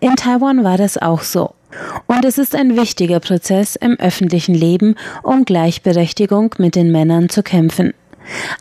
In 0.00 0.16
Taiwan 0.16 0.64
war 0.64 0.78
das 0.78 0.96
auch 0.96 1.22
so. 1.22 1.54
Und 2.06 2.24
es 2.24 2.38
ist 2.38 2.54
ein 2.54 2.76
wichtiger 2.76 3.20
Prozess 3.20 3.76
im 3.76 3.98
öffentlichen 3.98 4.54
Leben, 4.54 4.96
um 5.22 5.44
Gleichberechtigung 5.44 6.54
mit 6.58 6.74
den 6.74 6.90
Männern 6.90 7.28
zu 7.28 7.42
kämpfen. 7.42 7.94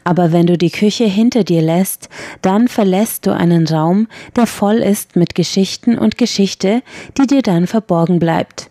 Aber 0.03 0.31
wenn 0.31 0.47
du 0.47 0.57
die 0.57 0.71
Küche 0.71 1.05
hinter 1.05 1.43
dir 1.43 1.61
lässt, 1.61 2.09
dann 2.41 2.67
verlässt 2.67 3.25
du 3.25 3.31
einen 3.31 3.67
Raum, 3.67 4.07
der 4.35 4.47
voll 4.47 4.77
ist 4.77 5.15
mit 5.15 5.35
Geschichten 5.35 5.97
und 5.97 6.17
Geschichte, 6.17 6.81
die 7.17 7.27
dir 7.27 7.41
dann 7.41 7.67
verborgen 7.67 8.19
bleibt. 8.19 8.69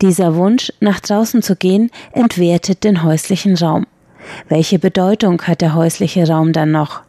Dieser 0.00 0.34
Wunsch, 0.36 0.72
nach 0.80 1.00
draußen 1.00 1.42
zu 1.42 1.56
gehen, 1.56 1.90
entwertet 2.12 2.84
den 2.84 3.02
häuslichen 3.02 3.56
Raum. 3.56 3.86
Welche 4.48 4.78
Bedeutung 4.78 5.42
hat 5.42 5.60
der 5.60 5.74
häusliche 5.74 6.26
Raum 6.28 6.52
dann 6.52 6.70
noch? 6.70 7.02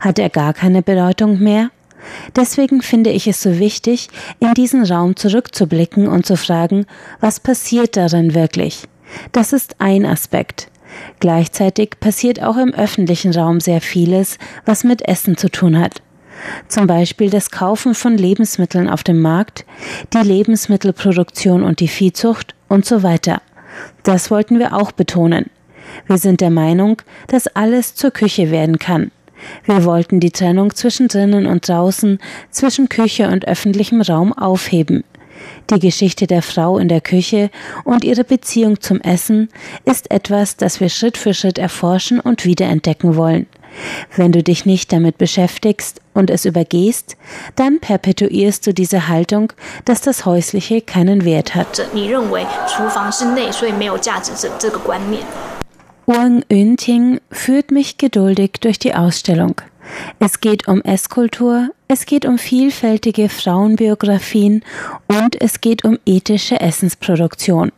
Hat 0.00 0.18
er 0.18 0.30
gar 0.30 0.54
keine 0.54 0.82
Bedeutung 0.82 1.38
mehr? 1.38 1.70
Deswegen 2.34 2.82
finde 2.82 3.10
ich 3.10 3.26
es 3.26 3.42
so 3.42 3.58
wichtig, 3.58 4.08
in 4.38 4.54
diesen 4.54 4.84
Raum 4.84 5.16
zurückzublicken 5.16 6.08
und 6.08 6.26
zu 6.26 6.36
fragen, 6.36 6.86
was 7.20 7.40
passiert 7.40 7.96
darin 7.96 8.34
wirklich? 8.34 8.84
Das 9.32 9.52
ist 9.52 9.76
ein 9.80 10.04
Aspekt. 10.04 10.68
Gleichzeitig 11.20 12.00
passiert 12.00 12.42
auch 12.42 12.56
im 12.56 12.72
öffentlichen 12.74 13.34
Raum 13.34 13.60
sehr 13.60 13.80
vieles, 13.80 14.38
was 14.64 14.84
mit 14.84 15.06
Essen 15.06 15.36
zu 15.36 15.50
tun 15.50 15.78
hat. 15.78 16.02
Zum 16.68 16.86
Beispiel 16.86 17.30
das 17.30 17.50
Kaufen 17.50 17.94
von 17.94 18.16
Lebensmitteln 18.16 18.88
auf 18.88 19.02
dem 19.02 19.20
Markt, 19.20 19.64
die 20.12 20.18
Lebensmittelproduktion 20.18 21.62
und 21.62 21.80
die 21.80 21.88
Viehzucht 21.88 22.54
und 22.68 22.84
so 22.84 23.02
weiter. 23.02 23.40
Das 24.02 24.30
wollten 24.30 24.58
wir 24.58 24.74
auch 24.74 24.92
betonen. 24.92 25.46
Wir 26.06 26.18
sind 26.18 26.40
der 26.40 26.50
Meinung, 26.50 27.00
dass 27.28 27.46
alles 27.48 27.94
zur 27.94 28.10
Küche 28.10 28.50
werden 28.50 28.78
kann. 28.78 29.10
Wir 29.64 29.84
wollten 29.84 30.20
die 30.20 30.30
Trennung 30.30 30.74
zwischen 30.74 31.08
drinnen 31.08 31.46
und 31.46 31.68
draußen, 31.68 32.18
zwischen 32.50 32.88
Küche 32.88 33.28
und 33.28 33.46
öffentlichem 33.46 34.00
Raum 34.00 34.32
aufheben. 34.32 35.04
Die 35.70 35.80
Geschichte 35.80 36.26
der 36.26 36.42
Frau 36.42 36.78
in 36.78 36.88
der 36.88 37.00
Küche 37.00 37.50
und 37.84 38.04
ihre 38.04 38.24
Beziehung 38.24 38.80
zum 38.80 39.00
Essen 39.00 39.48
ist 39.84 40.10
etwas, 40.10 40.56
das 40.56 40.80
wir 40.80 40.88
Schritt 40.88 41.16
für 41.16 41.34
Schritt 41.34 41.58
erforschen 41.58 42.20
und 42.20 42.44
wiederentdecken 42.44 43.16
wollen. 43.16 43.46
Wenn 44.16 44.32
du 44.32 44.42
dich 44.42 44.64
nicht 44.64 44.92
damit 44.92 45.18
beschäftigst 45.18 46.00
und 46.14 46.30
es 46.30 46.44
übergehst, 46.44 47.16
dann 47.56 47.80
perpetuierst 47.80 48.66
du 48.66 48.72
diese 48.72 49.08
Haltung, 49.08 49.52
dass 49.84 50.00
das 50.00 50.24
Häusliche 50.24 50.80
keinen 50.80 51.24
Wert 51.24 51.54
hat. 51.54 51.86
Wang 56.08 56.44
Yunting 56.48 57.20
führt 57.32 57.72
mich 57.72 57.98
geduldig 57.98 58.52
durch 58.60 58.78
die 58.78 58.94
Ausstellung. 58.94 59.60
Es 60.20 60.40
geht 60.40 60.68
um 60.68 60.80
Esskultur, 60.82 61.70
es 61.88 62.06
geht 62.06 62.24
um 62.24 62.38
vielfältige 62.38 63.28
Frauenbiografien 63.28 64.62
und 65.08 65.40
es 65.40 65.60
geht 65.60 65.84
um 65.84 65.98
ethische 66.06 66.60
Essensproduktion, 66.60 67.72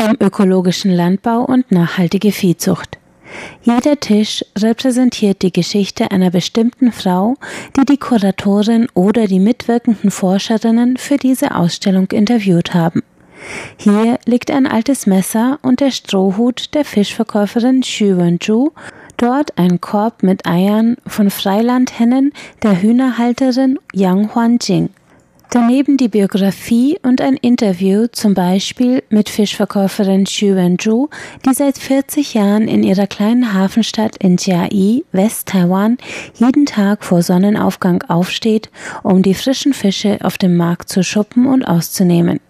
um 0.00 0.16
ökologischen 0.18 0.92
Landbau 0.92 1.44
und 1.44 1.70
nachhaltige 1.70 2.32
Viehzucht. 2.32 2.96
Jeder 3.60 4.00
Tisch 4.00 4.42
repräsentiert 4.56 5.42
die 5.42 5.52
Geschichte 5.52 6.10
einer 6.10 6.30
bestimmten 6.30 6.90
Frau, 6.90 7.34
die 7.76 7.84
die 7.84 7.98
Kuratorin 7.98 8.86
oder 8.94 9.26
die 9.26 9.40
mitwirkenden 9.40 10.10
Forscherinnen 10.10 10.96
für 10.96 11.18
diese 11.18 11.54
Ausstellung 11.54 12.06
interviewt 12.12 12.72
haben. 12.72 13.02
Hier 13.76 14.18
liegt 14.24 14.50
ein 14.50 14.66
altes 14.66 15.06
Messer 15.06 15.58
und 15.62 15.80
der 15.80 15.90
Strohhut 15.90 16.74
der 16.74 16.84
Fischverkäuferin 16.84 17.82
Xu 17.82 18.16
Wenju, 18.16 18.70
dort 19.16 19.56
ein 19.58 19.80
Korb 19.80 20.22
mit 20.22 20.46
Eiern 20.46 20.96
von 21.06 21.30
Freilandhennen 21.30 22.32
der 22.62 22.82
Hühnerhalterin 22.82 23.78
Yang 23.92 24.34
Huanjing. 24.34 24.90
Daneben 25.50 25.96
die 25.96 26.08
Biografie 26.08 26.98
und 27.02 27.22
ein 27.22 27.34
Interview 27.36 28.06
zum 28.12 28.34
Beispiel 28.34 29.02
mit 29.08 29.30
Fischverkäuferin 29.30 30.24
Xu 30.24 30.54
Wenju, 30.54 31.08
die 31.46 31.54
seit 31.54 31.78
40 31.78 32.34
Jahren 32.34 32.68
in 32.68 32.82
ihrer 32.82 33.06
kleinen 33.06 33.54
Hafenstadt 33.54 34.18
in 34.18 34.36
Jiayi, 34.36 35.06
West-Taiwan, 35.12 35.96
jeden 36.34 36.66
Tag 36.66 37.02
vor 37.02 37.22
Sonnenaufgang 37.22 38.02
aufsteht, 38.08 38.68
um 39.02 39.22
die 39.22 39.32
frischen 39.32 39.72
Fische 39.72 40.18
auf 40.22 40.36
dem 40.36 40.54
Markt 40.54 40.90
zu 40.90 41.02
schuppen 41.02 41.46
und 41.46 41.64
auszunehmen. 41.64 42.40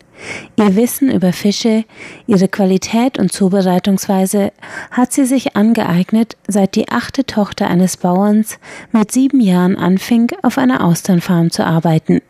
Ihr 0.56 0.76
Wissen 0.76 1.10
über 1.10 1.32
Fische, 1.32 1.84
ihre 2.26 2.48
Qualität 2.48 3.18
und 3.18 3.32
Zubereitungsweise 3.32 4.52
hat 4.90 5.12
sie 5.12 5.24
sich 5.24 5.56
angeeignet, 5.56 6.36
seit 6.46 6.74
die 6.74 6.88
achte 6.88 7.24
Tochter 7.24 7.68
eines 7.68 7.96
Bauerns 7.96 8.58
mit 8.92 9.12
sieben 9.12 9.40
Jahren 9.40 9.76
anfing, 9.76 10.28
auf 10.42 10.58
einer 10.58 10.84
Austernfarm 10.84 11.50
zu 11.50 11.64
arbeiten. 11.64 12.20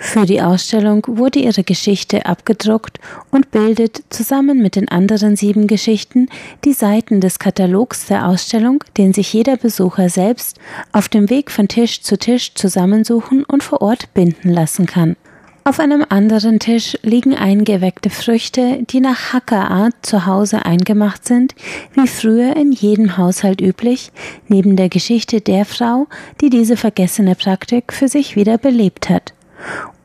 Für 0.00 0.24
die 0.24 0.40
Ausstellung 0.40 1.04
wurde 1.06 1.38
ihre 1.38 1.62
Geschichte 1.62 2.24
abgedruckt 2.24 2.98
und 3.30 3.50
bildet 3.50 4.04
zusammen 4.08 4.62
mit 4.62 4.76
den 4.76 4.88
anderen 4.88 5.36
sieben 5.36 5.66
Geschichten 5.66 6.28
die 6.64 6.72
Seiten 6.72 7.20
des 7.20 7.38
Katalogs 7.38 8.06
der 8.06 8.26
Ausstellung, 8.26 8.82
den 8.96 9.12
sich 9.12 9.32
jeder 9.32 9.56
Besucher 9.56 10.08
selbst 10.08 10.58
auf 10.92 11.08
dem 11.08 11.28
Weg 11.28 11.50
von 11.50 11.68
Tisch 11.68 12.00
zu 12.00 12.16
Tisch 12.16 12.54
zusammensuchen 12.54 13.44
und 13.44 13.62
vor 13.62 13.82
Ort 13.82 14.14
binden 14.14 14.48
lassen 14.48 14.86
kann. 14.86 15.16
Auf 15.66 15.80
einem 15.80 16.06
anderen 16.08 16.60
Tisch 16.60 16.96
liegen 17.02 17.34
eingeweckte 17.34 18.08
Früchte, 18.08 18.84
die 18.88 19.00
nach 19.00 19.32
Hackerart 19.32 19.94
zu 20.02 20.24
Hause 20.24 20.64
eingemacht 20.64 21.26
sind, 21.26 21.56
wie 21.94 22.06
früher 22.06 22.54
in 22.54 22.70
jedem 22.70 23.16
Haushalt 23.16 23.60
üblich, 23.60 24.12
neben 24.46 24.76
der 24.76 24.88
Geschichte 24.88 25.40
der 25.40 25.64
Frau, 25.64 26.06
die 26.40 26.50
diese 26.50 26.76
vergessene 26.76 27.34
Praktik 27.34 27.92
für 27.92 28.06
sich 28.06 28.36
wieder 28.36 28.58
belebt 28.58 29.10
hat. 29.10 29.34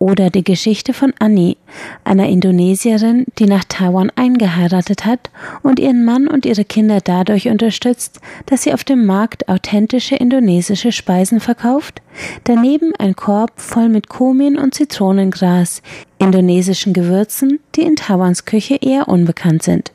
Oder 0.02 0.32
die 0.32 0.44
Geschichte 0.44 0.94
von 0.94 1.14
Annie, 1.20 1.58
einer 2.04 2.28
Indonesierin, 2.28 3.28
die 3.38 3.46
nach 3.46 3.64
Taiwan 3.66 4.12
eingeheiratet 4.16 5.06
hat 5.06 5.30
und 5.62 5.80
ihren 5.80 6.04
Mann 6.04 6.28
und 6.28 6.48
ihre 6.48 6.66
Kinder 6.66 7.02
dadurch 7.04 7.48
unterstützt, 7.50 8.20
dass 8.48 8.64
sie 8.64 8.74
auf 8.74 8.84
dem 8.84 9.06
Markt 9.06 9.48
authentische 9.48 10.16
indonesische 10.16 10.92
Speisen 10.92 11.40
verkauft, 11.40 12.02
daneben 12.46 12.94
ein 12.98 13.16
Korb 13.16 13.52
voll 13.58 13.90
mit 13.90 14.10
Komin 14.10 14.58
und 14.58 14.74
Zitronengras, 14.74 15.84
indonesischen 16.18 16.94
Gewürzen, 16.94 17.60
die 17.76 17.84
in 17.84 17.96
Taiwans 17.96 18.46
Küche 18.46 18.80
eher 18.82 19.08
unbekannt 19.08 19.62
sind. 19.62 19.92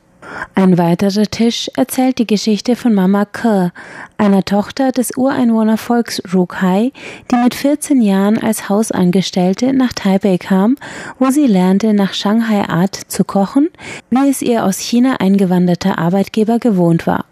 Ein 0.55 0.77
weiterer 0.77 1.25
Tisch 1.25 1.69
erzählt 1.75 2.17
die 2.19 2.27
Geschichte 2.27 2.75
von 2.75 2.93
Mama 2.93 3.25
Ke, 3.25 3.71
einer 4.17 4.43
Tochter 4.43 4.91
des 4.91 5.15
Ureinwohnervolks 5.15 6.21
Rukai, 6.33 6.91
die 7.31 7.35
mit 7.35 7.53
14 7.55 8.01
Jahren 8.01 8.37
als 8.37 8.69
Hausangestellte 8.69 9.73
nach 9.73 9.93
Taipei 9.93 10.37
kam, 10.37 10.75
wo 11.19 11.29
sie 11.29 11.47
lernte, 11.47 11.93
nach 11.93 12.13
Shanghai-Art 12.13 12.95
zu 12.95 13.23
kochen, 13.23 13.69
wie 14.09 14.29
es 14.29 14.41
ihr 14.41 14.65
aus 14.65 14.79
China 14.79 15.17
eingewanderter 15.19 15.97
Arbeitgeber 15.97 16.59
gewohnt 16.59 17.07
war. 17.07 17.25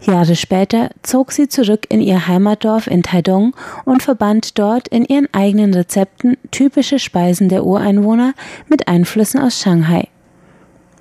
Jahre 0.00 0.36
später 0.36 0.90
zog 1.02 1.32
sie 1.32 1.48
zurück 1.48 1.86
in 1.88 2.00
ihr 2.00 2.26
Heimatdorf 2.26 2.86
in 2.86 3.02
Taidong 3.02 3.54
und 3.84 4.02
verband 4.02 4.58
dort 4.58 4.88
in 4.88 5.04
ihren 5.04 5.28
eigenen 5.32 5.74
Rezepten 5.74 6.36
typische 6.50 6.98
Speisen 6.98 7.48
der 7.48 7.64
Ureinwohner 7.64 8.34
mit 8.68 8.88
Einflüssen 8.88 9.40
aus 9.40 9.60
Shanghai. 9.60 10.08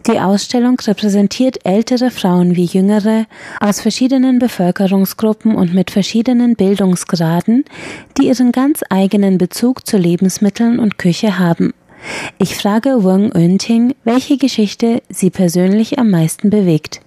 Die 0.08 0.20
Ausstellung 0.20 0.80
repräsentiert 0.80 1.66
ältere 1.66 2.12
Frauen 2.12 2.56
wie 2.56 2.66
jüngere 2.66 3.26
aus 3.60 3.82
verschiedenen 3.82 4.38
Bevölkerungsgruppen 4.38 5.56
und 5.56 5.74
mit 5.74 5.90
verschiedenen 5.90 6.56
Bildungsgraden, 6.56 7.66
die 8.18 8.28
ihren 8.28 8.52
ganz 8.52 8.82
eigenen 8.90 9.40
Bezug 9.40 9.88
zu 9.88 9.98
Lebensmitteln 9.98 10.78
und 10.78 11.00
Küche 11.00 11.40
haben. 11.40 11.74
Ich 12.38 12.56
frage 12.56 13.04
Weng 13.04 13.32
Önting, 13.36 13.96
welche 14.04 14.38
Geschichte 14.38 15.02
sie 15.10 15.32
persönlich 15.32 15.98
am 15.98 16.12
meisten 16.12 16.52
bewegt. 16.52 17.02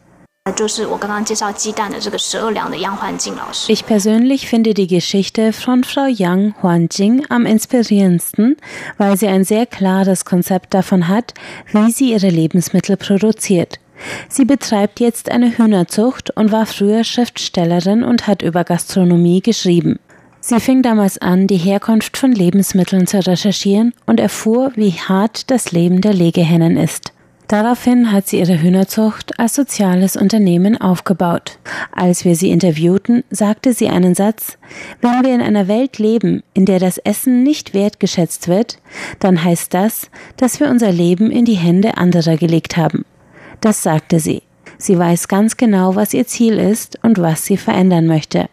Ich 3.69 3.87
persönlich 3.87 4.49
finde 4.49 4.75
die 4.75 4.87
Geschichte 4.87 5.53
von 5.53 5.85
Frau 5.85 6.07
Yang 6.07 6.55
Huanjing 6.63 7.27
am 7.29 7.47
inspirierendsten, 7.47 8.57
weil 8.97 9.17
sie 9.17 9.29
ein 9.29 9.45
sehr 9.45 9.67
klares 9.67 10.25
Konzept 10.25 10.75
davon 10.75 11.09
hat, 11.09 11.35
wie 11.73 11.91
sie 11.91 12.13
ihre 12.13 12.31
Lebensmittel 12.31 12.97
produziert. 12.97 13.79
Sie 14.29 14.45
betreibt 14.45 15.01
jetzt 15.01 15.31
eine 15.31 15.57
Hühnerzucht 15.57 16.31
und 16.37 16.53
war 16.53 16.67
früher 16.67 17.05
Schriftstellerin 17.05 18.03
und 18.03 18.27
hat 18.27 18.43
über 18.43 18.65
Gastronomie 18.65 19.41
geschrieben. 19.41 19.99
Sie 20.41 20.61
fing 20.61 20.83
damals 20.83 21.19
an, 21.19 21.47
die 21.47 21.57
Herkunft 21.57 22.17
von 22.17 22.33
Lebensmitteln 22.33 23.07
zu 23.07 23.19
recherchieren 23.27 23.93
und 24.07 24.21
erfuhr, 24.21 24.73
wie 24.77 24.93
hart 24.93 25.51
das 25.51 25.73
Leben 25.73 26.01
der 26.01 26.15
Legehennen 26.15 26.77
ist. 26.77 27.13
Daraufhin 27.49 28.13
hat 28.13 28.29
sie 28.29 28.41
ihre 28.41 28.61
Hühnerzucht 28.61 29.39
als 29.41 29.55
soziales 29.55 30.17
Unternehmen 30.17 30.79
aufgebaut. 30.79 31.59
Als 31.93 32.27
wir 32.27 32.37
sie 32.37 32.51
interviewten, 32.51 33.25
sagte 33.31 33.73
sie 33.73 33.89
einen 33.89 34.15
Satz, 34.15 34.59
wenn 35.01 35.25
wir 35.25 35.35
in 35.35 35.41
einer 35.41 35.67
Welt 35.67 35.99
leben, 35.99 36.43
in 36.53 36.67
der 36.67 36.79
das 36.79 36.99
Essen 36.99 37.43
nicht 37.43 37.73
wertgeschätzt 37.73 38.49
wird, 38.49 38.79
dann 39.19 39.43
heißt 39.43 39.73
das, 39.73 40.11
dass 40.37 40.61
wir 40.61 40.69
unser 40.69 40.93
Leben 40.93 41.31
in 41.31 41.47
die 41.47 41.55
Hände 41.55 41.97
anderer 41.97 42.37
gelegt 42.37 42.77
haben. 42.77 43.07
Das 43.63 43.83
sagte 43.83 44.21
sie. 44.21 44.43
Sie 44.77 44.99
weiß 44.99 45.29
ganz 45.29 45.57
genau, 45.57 45.97
was 45.97 46.13
ihr 46.13 46.27
Ziel 46.27 46.59
ist 46.59 47.03
und 47.03 47.19
was 47.19 47.47
sie 47.47 47.57
verändern 47.57 48.07
möchte. 48.07 48.51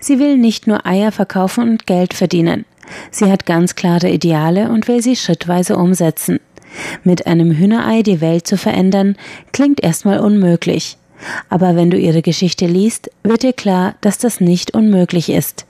Sie 0.00 0.18
will 0.18 0.38
nicht 0.38 0.66
nur 0.66 0.86
Eier 0.86 1.12
verkaufen 1.12 1.68
und 1.68 1.86
Geld 1.86 2.14
verdienen. 2.14 2.64
Sie 3.10 3.30
hat 3.30 3.44
ganz 3.44 3.74
klare 3.74 4.08
Ideale 4.08 4.70
und 4.70 4.88
will 4.88 5.02
sie 5.02 5.16
schrittweise 5.16 5.76
umsetzen. 5.76 6.40
Mit 7.04 7.26
einem 7.26 7.52
Hühnerei 7.52 8.02
die 8.02 8.20
Welt 8.20 8.46
zu 8.46 8.56
verändern, 8.56 9.16
klingt 9.52 9.82
erstmal 9.82 10.20
unmöglich. 10.20 10.96
Aber 11.48 11.74
wenn 11.76 11.90
du 11.90 11.98
ihre 11.98 12.22
Geschichte 12.22 12.66
liest, 12.66 13.10
wird 13.22 13.42
dir 13.42 13.52
klar, 13.52 13.94
dass 14.00 14.18
das 14.18 14.40
nicht 14.40 14.74
unmöglich 14.74 15.30
ist. 15.30 15.66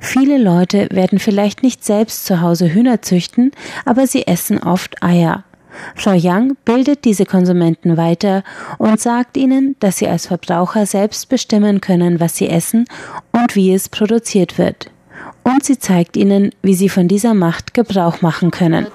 Viele 0.00 0.38
Leute 0.38 0.88
werden 0.90 1.18
vielleicht 1.18 1.62
nicht 1.62 1.84
selbst 1.84 2.24
zu 2.24 2.40
Hause 2.40 2.72
Hühner 2.72 3.02
züchten, 3.02 3.50
aber 3.84 4.06
sie 4.06 4.26
essen 4.26 4.62
oft 4.62 5.02
Eier. 5.02 5.44
Frau 5.94 6.12
Yang 6.12 6.56
bildet 6.64 7.04
diese 7.04 7.26
Konsumenten 7.26 7.98
weiter 7.98 8.42
und 8.78 8.98
sagt 8.98 9.36
ihnen, 9.36 9.76
dass 9.80 9.98
sie 9.98 10.08
als 10.08 10.26
Verbraucher 10.26 10.86
selbst 10.86 11.28
bestimmen 11.28 11.82
können, 11.82 12.18
was 12.18 12.36
sie 12.36 12.48
essen 12.48 12.86
und 13.32 13.54
wie 13.54 13.74
es 13.74 13.90
produziert 13.90 14.56
wird 14.56 14.90
und 15.46 15.64
sie 15.64 15.78
zeigt 15.78 16.16
ihnen, 16.16 16.50
wie 16.62 16.74
sie 16.74 16.88
von 16.88 17.06
dieser 17.06 17.32
Macht 17.32 17.72
Gebrauch 17.72 18.20
machen 18.20 18.50
können. 18.50 18.88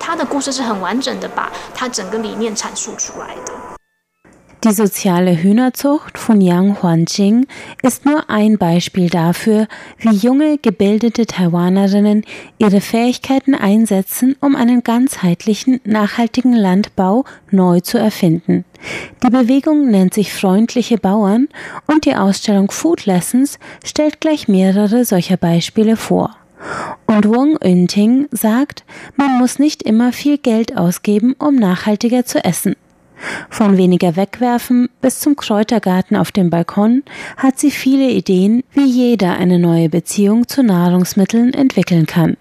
Die 4.64 4.74
soziale 4.74 5.42
Hühnerzucht 5.42 6.20
von 6.20 6.40
Yang 6.40 6.84
Huanjing 6.84 7.48
ist 7.82 8.06
nur 8.06 8.30
ein 8.30 8.60
Beispiel 8.60 9.10
dafür, 9.10 9.68
wie 9.98 10.16
junge, 10.16 10.60
gebildete 10.60 11.26
Taiwanerinnen 11.26 12.26
ihre 12.60 12.80
Fähigkeiten 12.80 13.56
einsetzen, 13.56 14.36
um 14.40 14.56
einen 14.56 14.84
ganzheitlichen, 14.84 15.80
nachhaltigen 15.84 16.54
Landbau 16.54 17.24
neu 17.50 17.80
zu 17.80 17.98
erfinden. 17.98 18.66
Die 19.24 19.32
Bewegung 19.32 19.90
nennt 19.90 20.14
sich 20.14 20.32
Freundliche 20.32 20.98
Bauern 20.98 21.48
und 21.88 22.06
die 22.06 22.16
Ausstellung 22.16 22.70
Food 22.70 23.06
Lessons 23.08 23.58
stellt 23.84 24.20
gleich 24.20 24.48
mehrere 24.48 25.06
solcher 25.06 25.38
Beispiele 25.38 25.96
vor. 25.96 26.36
Und 27.08 27.28
Wong 27.28 27.58
Yunting 27.64 28.28
sagt, 28.32 28.84
man 29.16 29.38
muss 29.38 29.60
nicht 29.60 29.84
immer 29.84 30.14
viel 30.14 30.38
Geld 30.38 30.78
ausgeben, 30.78 31.36
um 31.40 31.56
nachhaltiger 31.56 32.26
zu 32.26 32.44
essen. 32.44 32.76
Von 33.50 33.78
weniger 33.78 34.16
wegwerfen 34.16 34.90
bis 35.02 35.20
zum 35.20 35.36
Kräutergarten 35.36 36.18
auf 36.18 36.32
dem 36.32 36.50
Balkon 36.50 37.04
hat 37.38 37.60
sie 37.60 37.72
viele 37.72 38.10
Ideen, 38.10 38.64
wie 38.74 38.86
jeder 38.86 39.38
eine 39.38 39.60
neue 39.60 39.90
Beziehung 39.90 40.48
zu 40.48 40.64
Nahrungsmitteln 40.64 41.54
entwickeln 41.54 42.06
kann. 42.06 42.38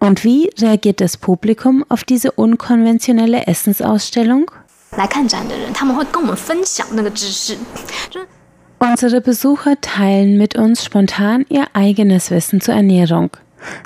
Und 0.00 0.24
wie 0.24 0.50
reagiert 0.58 1.00
das 1.00 1.16
Publikum 1.16 1.84
auf 1.88 2.04
diese 2.04 2.32
unkonventionelle 2.32 3.46
Essensausstellung? 3.46 4.50
Unsere 8.78 9.20
Besucher 9.20 9.80
teilen 9.80 10.38
mit 10.38 10.56
uns 10.56 10.84
spontan 10.84 11.46
ihr 11.48 11.66
eigenes 11.72 12.30
Wissen 12.30 12.60
zur 12.60 12.74
Ernährung. 12.74 13.30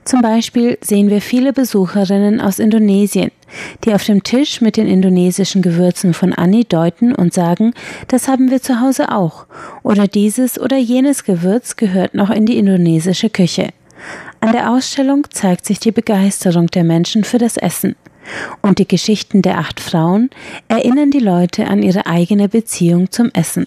Zum 0.04 0.22
Beispiel 0.22 0.78
sehen 0.80 1.10
wir 1.10 1.20
viele 1.20 1.52
Besucherinnen 1.52 2.40
aus 2.40 2.58
Indonesien, 2.58 3.30
die 3.84 3.94
auf 3.94 4.04
dem 4.04 4.22
Tisch 4.22 4.60
mit 4.60 4.76
den 4.76 4.86
indonesischen 4.86 5.62
Gewürzen 5.62 6.14
von 6.14 6.32
Anni 6.32 6.64
deuten 6.64 7.14
und 7.14 7.34
sagen, 7.34 7.74
das 8.08 8.28
haben 8.28 8.50
wir 8.50 8.62
zu 8.62 8.80
Hause 8.80 9.12
auch, 9.12 9.46
oder 9.82 10.06
dieses 10.06 10.58
oder 10.60 10.76
jenes 10.76 11.24
Gewürz 11.24 11.76
gehört 11.76 12.14
noch 12.14 12.30
in 12.30 12.46
die 12.46 12.58
indonesische 12.58 13.30
Küche. 13.30 13.70
An 14.40 14.52
der 14.52 14.70
Ausstellung 14.70 15.26
zeigt 15.30 15.66
sich 15.66 15.80
die 15.80 15.92
Begeisterung 15.92 16.66
der 16.68 16.84
Menschen 16.84 17.24
für 17.24 17.38
das 17.38 17.56
Essen. 17.56 17.96
Und 18.60 18.78
die 18.78 18.88
Geschichten 18.88 19.42
der 19.42 19.58
acht 19.58 19.80
Frauen 19.80 20.30
erinnern 20.68 21.10
die 21.10 21.20
Leute 21.20 21.66
an 21.66 21.82
ihre 21.82 22.06
eigene 22.06 22.48
Beziehung 22.48 23.10
zum 23.10 23.30
Essen. 23.32 23.66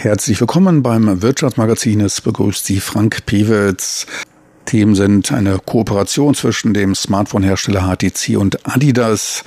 Herzlich 0.00 0.38
willkommen 0.38 0.84
beim 0.84 1.22
Wirtschaftsmagazin. 1.22 2.00
Es 2.02 2.20
begrüßt 2.20 2.64
Sie 2.64 2.78
Frank 2.78 3.26
Pewitz. 3.26 4.06
Themen 4.64 4.94
sind 4.94 5.32
eine 5.32 5.58
Kooperation 5.58 6.36
zwischen 6.36 6.72
dem 6.72 6.94
Smartphone-Hersteller 6.94 7.92
HTC 7.96 8.36
und 8.36 8.64
Adidas. 8.64 9.42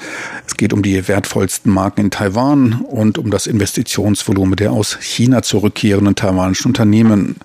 Es 0.45 0.57
geht 0.57 0.73
um 0.73 0.83
die 0.83 1.07
wertvollsten 1.07 1.71
Marken 1.71 2.01
in 2.01 2.11
Taiwan 2.11 2.81
und 2.81 3.17
um 3.17 3.31
das 3.31 3.47
Investitionsvolumen 3.47 4.57
der 4.57 4.73
aus 4.73 4.97
China 4.99 5.41
zurückkehrenden 5.41 6.15
taiwanischen 6.15 6.67
Unternehmen. 6.67 7.37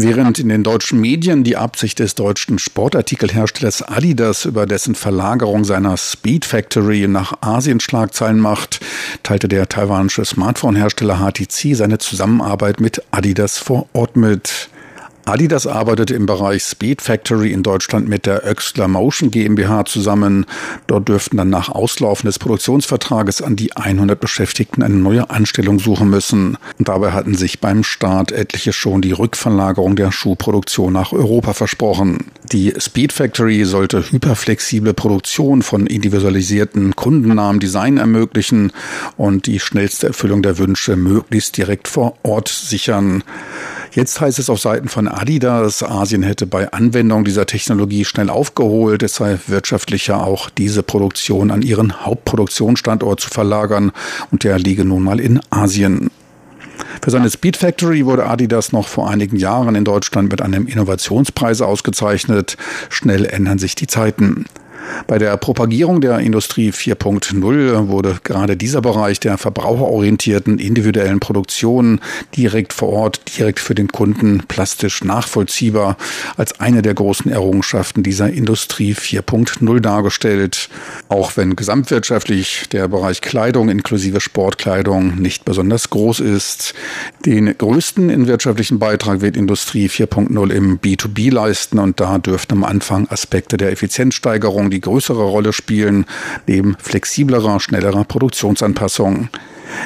Während 0.00 0.38
in 0.38 0.48
den 0.48 0.62
deutschen 0.62 1.00
Medien 1.00 1.42
die 1.42 1.56
Absicht 1.56 1.98
des 1.98 2.14
deutschen 2.14 2.60
Sportartikelherstellers 2.60 3.82
Adidas 3.82 4.44
über 4.44 4.64
dessen 4.64 4.94
Verlagerung 4.94 5.64
seiner 5.64 5.96
Speed 5.96 6.44
Factory 6.44 7.08
nach 7.08 7.34
Asien 7.40 7.80
Schlagzeilen 7.80 8.38
macht, 8.38 8.78
teilte 9.24 9.48
der 9.48 9.68
taiwanische 9.68 10.24
Smartphone-Hersteller 10.24 11.16
HTC 11.18 11.74
seine 11.74 11.98
Zusammenarbeit 11.98 12.80
mit 12.80 13.02
Adidas 13.10 13.58
vor 13.58 13.88
Ort 13.92 14.16
mit. 14.16 14.70
Adidas 15.28 15.66
arbeitet 15.66 16.10
im 16.10 16.24
Bereich 16.24 16.62
Speed 16.62 17.02
Factory 17.02 17.52
in 17.52 17.62
Deutschland 17.62 18.08
mit 18.08 18.24
der 18.24 18.44
Oexler 18.44 18.88
Motion 18.88 19.30
GmbH 19.30 19.84
zusammen. 19.84 20.46
Dort 20.86 21.08
dürften 21.08 21.36
dann 21.36 21.50
nach 21.50 21.68
Auslaufen 21.68 22.26
des 22.26 22.38
Produktionsvertrages 22.38 23.42
an 23.42 23.54
die 23.54 23.76
100 23.76 24.18
Beschäftigten 24.18 24.82
eine 24.82 24.94
neue 24.94 25.28
Anstellung 25.28 25.80
suchen 25.80 26.08
müssen. 26.08 26.56
Und 26.78 26.88
dabei 26.88 27.12
hatten 27.12 27.34
sich 27.34 27.60
beim 27.60 27.84
Start 27.84 28.32
etliche 28.32 28.72
schon 28.72 29.02
die 29.02 29.12
Rückverlagerung 29.12 29.96
der 29.96 30.12
Schuhproduktion 30.12 30.94
nach 30.94 31.12
Europa 31.12 31.52
versprochen. 31.52 32.24
Die 32.50 32.72
Speed 32.78 33.12
Factory 33.12 33.66
sollte 33.66 34.10
hyperflexible 34.10 34.94
Produktion 34.94 35.60
von 35.60 35.86
individualisierten 35.86 36.96
kundennahen 36.96 37.60
Design 37.60 37.98
ermöglichen 37.98 38.72
und 39.18 39.46
die 39.46 39.60
schnellste 39.60 40.06
Erfüllung 40.06 40.42
der 40.42 40.56
Wünsche 40.56 40.96
möglichst 40.96 41.58
direkt 41.58 41.86
vor 41.86 42.14
Ort 42.22 42.48
sichern. 42.48 43.22
Jetzt 43.92 44.20
heißt 44.20 44.38
es 44.38 44.50
auf 44.50 44.60
Seiten 44.60 44.88
von 44.88 45.08
Adidas, 45.08 45.82
Asien 45.82 46.22
hätte 46.22 46.46
bei 46.46 46.72
Anwendung 46.72 47.24
dieser 47.24 47.46
Technologie 47.46 48.04
schnell 48.04 48.30
aufgeholt. 48.30 49.02
Es 49.02 49.14
sei 49.14 49.38
wirtschaftlicher, 49.46 50.24
auch 50.24 50.50
diese 50.50 50.82
Produktion 50.82 51.50
an 51.50 51.62
ihren 51.62 52.04
Hauptproduktionsstandort 52.04 53.20
zu 53.20 53.30
verlagern. 53.30 53.92
Und 54.30 54.44
der 54.44 54.58
liege 54.58 54.84
nun 54.84 55.02
mal 55.02 55.20
in 55.20 55.40
Asien. 55.50 56.10
Für 57.02 57.10
seine 57.10 57.30
Speed 57.30 57.56
Factory 57.56 58.04
wurde 58.04 58.26
Adidas 58.26 58.72
noch 58.72 58.88
vor 58.88 59.10
einigen 59.10 59.36
Jahren 59.36 59.74
in 59.74 59.84
Deutschland 59.84 60.30
mit 60.30 60.42
einem 60.42 60.66
Innovationspreis 60.66 61.60
ausgezeichnet. 61.60 62.56
Schnell 62.88 63.24
ändern 63.24 63.58
sich 63.58 63.74
die 63.74 63.86
Zeiten. 63.86 64.44
Bei 65.06 65.18
der 65.18 65.36
Propagierung 65.36 66.00
der 66.00 66.18
Industrie 66.18 66.70
4.0 66.70 67.88
wurde 67.88 68.18
gerade 68.24 68.56
dieser 68.56 68.80
Bereich 68.80 69.20
der 69.20 69.38
verbraucherorientierten 69.38 70.58
individuellen 70.58 71.20
Produktion 71.20 72.00
direkt 72.36 72.72
vor 72.72 72.90
Ort, 72.90 73.38
direkt 73.38 73.60
für 73.60 73.74
den 73.74 73.88
Kunden 73.88 74.42
plastisch 74.48 75.02
nachvollziehbar 75.04 75.96
als 76.36 76.60
eine 76.60 76.82
der 76.82 76.94
großen 76.94 77.30
Errungenschaften 77.30 78.02
dieser 78.02 78.30
Industrie 78.30 78.94
4.0 78.94 79.80
dargestellt. 79.80 80.68
Auch 81.08 81.36
wenn 81.36 81.56
gesamtwirtschaftlich 81.56 82.68
der 82.72 82.88
Bereich 82.88 83.20
Kleidung 83.20 83.68
inklusive 83.68 84.20
Sportkleidung 84.20 85.16
nicht 85.16 85.44
besonders 85.44 85.90
groß 85.90 86.20
ist. 86.20 86.74
Den 87.24 87.56
größten 87.56 88.10
in 88.10 88.26
wirtschaftlichen 88.26 88.78
Beitrag 88.78 89.20
wird 89.20 89.36
Industrie 89.36 89.88
4.0 89.88 90.50
im 90.50 90.78
B2B 90.78 91.32
leisten 91.32 91.78
und 91.78 92.00
da 92.00 92.18
dürften 92.18 92.54
am 92.54 92.64
Anfang 92.64 93.08
Aspekte 93.08 93.56
der 93.56 93.72
Effizienzsteigerung, 93.72 94.67
die 94.70 94.78
die 94.78 94.82
größere 94.82 95.24
Rolle 95.24 95.52
spielen, 95.52 96.06
neben 96.46 96.76
flexiblerer, 96.78 97.58
schnellerer 97.58 98.04
Produktionsanpassungen. 98.04 99.28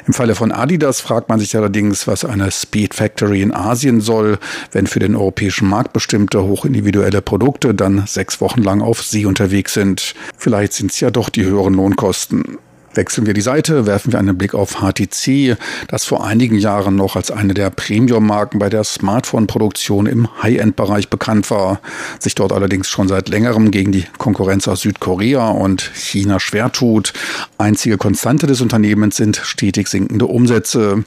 Im 0.07 0.13
Falle 0.13 0.35
von 0.35 0.53
Adidas 0.53 1.01
fragt 1.01 1.31
man 1.31 1.41
sich 1.41 1.57
allerdings, 1.57 2.07
was 2.07 2.27
eine 2.27 2.51
Speed 2.51 2.95
Factory 2.95 3.41
in 3.41 3.55
Asien 3.55 4.03
soll, 4.03 4.39
wenn 4.71 4.87
für 4.87 5.01
den 5.01 5.17
europäischen 5.17 5.67
Markt 5.67 5.95
bestimmte 5.95 6.43
hochindividuelle 6.45 7.23
Produkte 7.23 7.75
dann 7.75 8.07
sechs 8.07 8.41
Wochen 8.43 8.63
lang 8.63 8.83
auf 8.83 9.03
See 9.03 9.25
unterwegs 9.25 9.73
sind. 9.73 10.15
Vielleicht 10.37 10.75
sind 10.75 10.93
es 10.93 11.01
ja 11.01 11.11
doch 11.11 11.31
die 11.31 11.45
höheren 11.45 11.75
Lohnkosten. 11.75 12.59
Wechseln 12.95 13.27
wir 13.27 13.33
die 13.33 13.41
Seite, 13.41 13.87
werfen 13.87 14.13
wir 14.13 14.19
einen 14.19 14.37
Blick 14.37 14.53
auf 14.55 14.83
HTC, 14.83 15.57
das 15.89 16.05
vor 16.05 16.27
einigen 16.27 16.59
Jahren 16.59 16.95
noch 16.95 17.17
als 17.17 17.31
eine 17.31 17.55
der 17.55 17.71
Premium-Marken 17.71 18.59
bei 18.59 18.69
der 18.69 18.85
Smartphone-Produktion 18.85 20.07
im 20.07 20.29
High-End-Bereich 20.43 21.09
bekannt 21.09 21.51
war, 21.51 21.81
sich 22.19 22.35
dort 22.35 22.53
allerdings 22.53 22.91
schon 22.91 23.09
seit 23.09 23.31
längerem 23.31 23.71
gegen 23.71 23.93
die 23.93 24.05
Konkurrenz 24.19 24.69
aus 24.69 24.83
Südkorea 24.83 25.49
und 25.49 25.91
China 25.95 26.39
schwer 26.39 26.71
tut. 26.71 27.15
Einzige 27.57 27.97
Konstante 27.97 28.47
des 28.47 28.61
Unternehmens 28.61 29.17
sind 29.17 29.41
stetig 29.43 29.89
sinkende 29.89 30.27
Umsätze. 30.27 31.05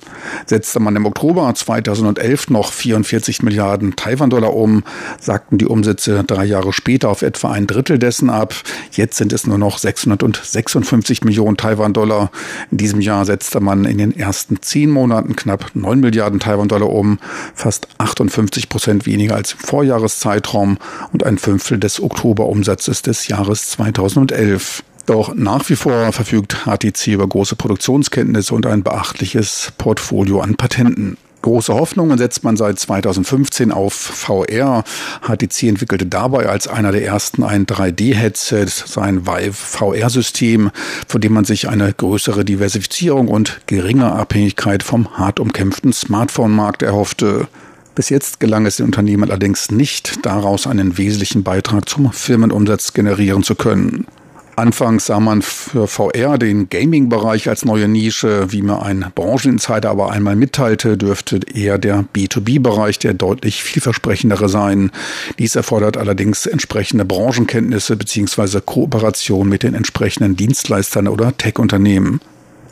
Setzte 0.48 0.80
man 0.80 0.96
im 0.96 1.06
Oktober 1.06 1.54
2011 1.54 2.50
noch 2.50 2.72
44 2.72 3.44
Milliarden 3.44 3.96
Taiwan-Dollar 3.96 4.56
um, 4.56 4.84
sagten 5.20 5.60
die 5.60 5.68
Umsätze 5.68 6.24
drei 6.26 6.46
Jahre 6.46 6.74
später 6.74 7.10
auf 7.10 7.22
etwa 7.22 7.52
ein 7.52 7.68
Drittel 7.68 8.00
dessen 8.00 8.32
ab. 8.32 8.56
Jetzt 8.92 9.18
sind 9.18 9.34
es 9.34 9.46
nur 9.46 9.60
noch 9.60 9.78
656 9.78 11.24
Millionen 11.24 11.58
Taiwan 11.58 11.75
Taiwan-Dollar. 11.76 12.32
In 12.72 12.78
diesem 12.78 13.02
Jahr 13.02 13.26
setzte 13.26 13.60
man 13.60 13.86
in 13.86 13.98
den 13.98 14.18
ersten 14.18 14.62
zehn 14.62 14.90
Monaten 14.90 15.36
knapp 15.36 15.72
9 15.74 16.00
Milliarden 16.00 16.40
Taiwan-Dollar 16.40 16.90
um, 16.90 17.20
fast 17.54 17.88
58 17.98 18.70
Prozent 18.70 19.06
weniger 19.06 19.36
als 19.36 19.54
im 19.54 19.60
Vorjahreszeitraum 19.60 20.78
und 21.12 21.26
ein 21.26 21.38
Fünftel 21.38 21.80
des 21.80 22.02
Oktoberumsatzes 22.02 23.02
des 23.02 23.28
Jahres 23.28 23.70
2011. 23.70 24.84
Doch 25.06 25.36
nach 25.36 25.70
wie 25.70 25.76
vor 25.76 26.12
verfügt 26.12 26.66
HTC 26.66 27.08
über 27.08 27.28
große 27.28 27.56
Produktionskenntnisse 27.56 28.56
und 28.56 28.66
ein 28.66 28.82
beachtliches 28.82 29.72
Portfolio 29.78 30.40
an 30.40 30.56
Patenten. 30.56 31.18
Große 31.46 31.76
Hoffnungen 31.76 32.18
setzt 32.18 32.44
man 32.44 32.58
seit 32.58 32.80
2015 32.80 33.72
auf 33.72 33.94
VR. 33.94 34.84
HTC 35.22 35.68
entwickelte 35.68 36.08
dabei 36.08 36.50
als 36.50 36.68
einer 36.68 36.92
der 36.92 37.06
ersten 37.06 37.44
ein 37.44 37.68
3D-Headset, 37.68 38.66
sein 38.66 39.28
Vive 39.28 39.54
VR-System, 39.54 40.72
von 41.08 41.22
dem 41.22 41.34
man 41.34 41.46
sich 41.46 41.70
eine 41.70 41.94
größere 41.94 42.46
Diversifizierung 42.46 43.28
und 43.28 43.62
geringe 43.68 44.12
Abhängigkeit 44.12 44.82
vom 44.82 45.20
hart 45.20 45.40
umkämpften 45.40 45.94
Smartphone-Markt 45.94 46.82
erhoffte. 46.82 47.48
Bis 47.94 48.10
jetzt 48.10 48.40
gelang 48.40 48.66
es 48.66 48.78
den 48.78 48.88
Unternehmen 48.88 49.30
allerdings 49.30 49.70
nicht, 49.70 50.26
daraus 50.26 50.66
einen 50.66 50.98
wesentlichen 50.98 51.44
Beitrag 51.44 51.88
zum 51.88 52.12
Firmenumsatz 52.12 52.94
generieren 52.94 53.44
zu 53.44 53.54
können. 53.54 54.08
Anfangs 54.58 55.08
sah 55.08 55.20
man 55.20 55.42
für 55.42 55.88
VR 55.88 56.38
den 56.38 56.70
Gaming-Bereich 56.70 57.50
als 57.50 57.66
neue 57.66 57.90
Nische. 57.90 58.54
Wie 58.54 58.62
mir 58.62 58.82
ein 58.82 59.06
Brancheninsider 59.14 59.90
aber 59.90 60.12
einmal 60.12 60.38
mitteilte, 60.38 60.98
dürfte 60.98 61.42
eher 61.54 61.78
der 61.78 62.06
B2B-Bereich 62.16 62.98
der 63.00 63.14
deutlich 63.14 63.64
vielversprechendere 63.64 64.48
sein. 64.48 64.92
Dies 65.40 65.58
erfordert 65.58 65.98
allerdings 65.98 66.46
entsprechende 66.46 67.04
Branchenkenntnisse 67.04 67.98
bzw. 67.98 68.62
Kooperation 68.66 69.50
mit 69.50 69.64
den 69.64 69.74
entsprechenden 69.74 70.38
Dienstleistern 70.38 71.10
oder 71.10 71.36
Tech-Unternehmen. 71.36 72.22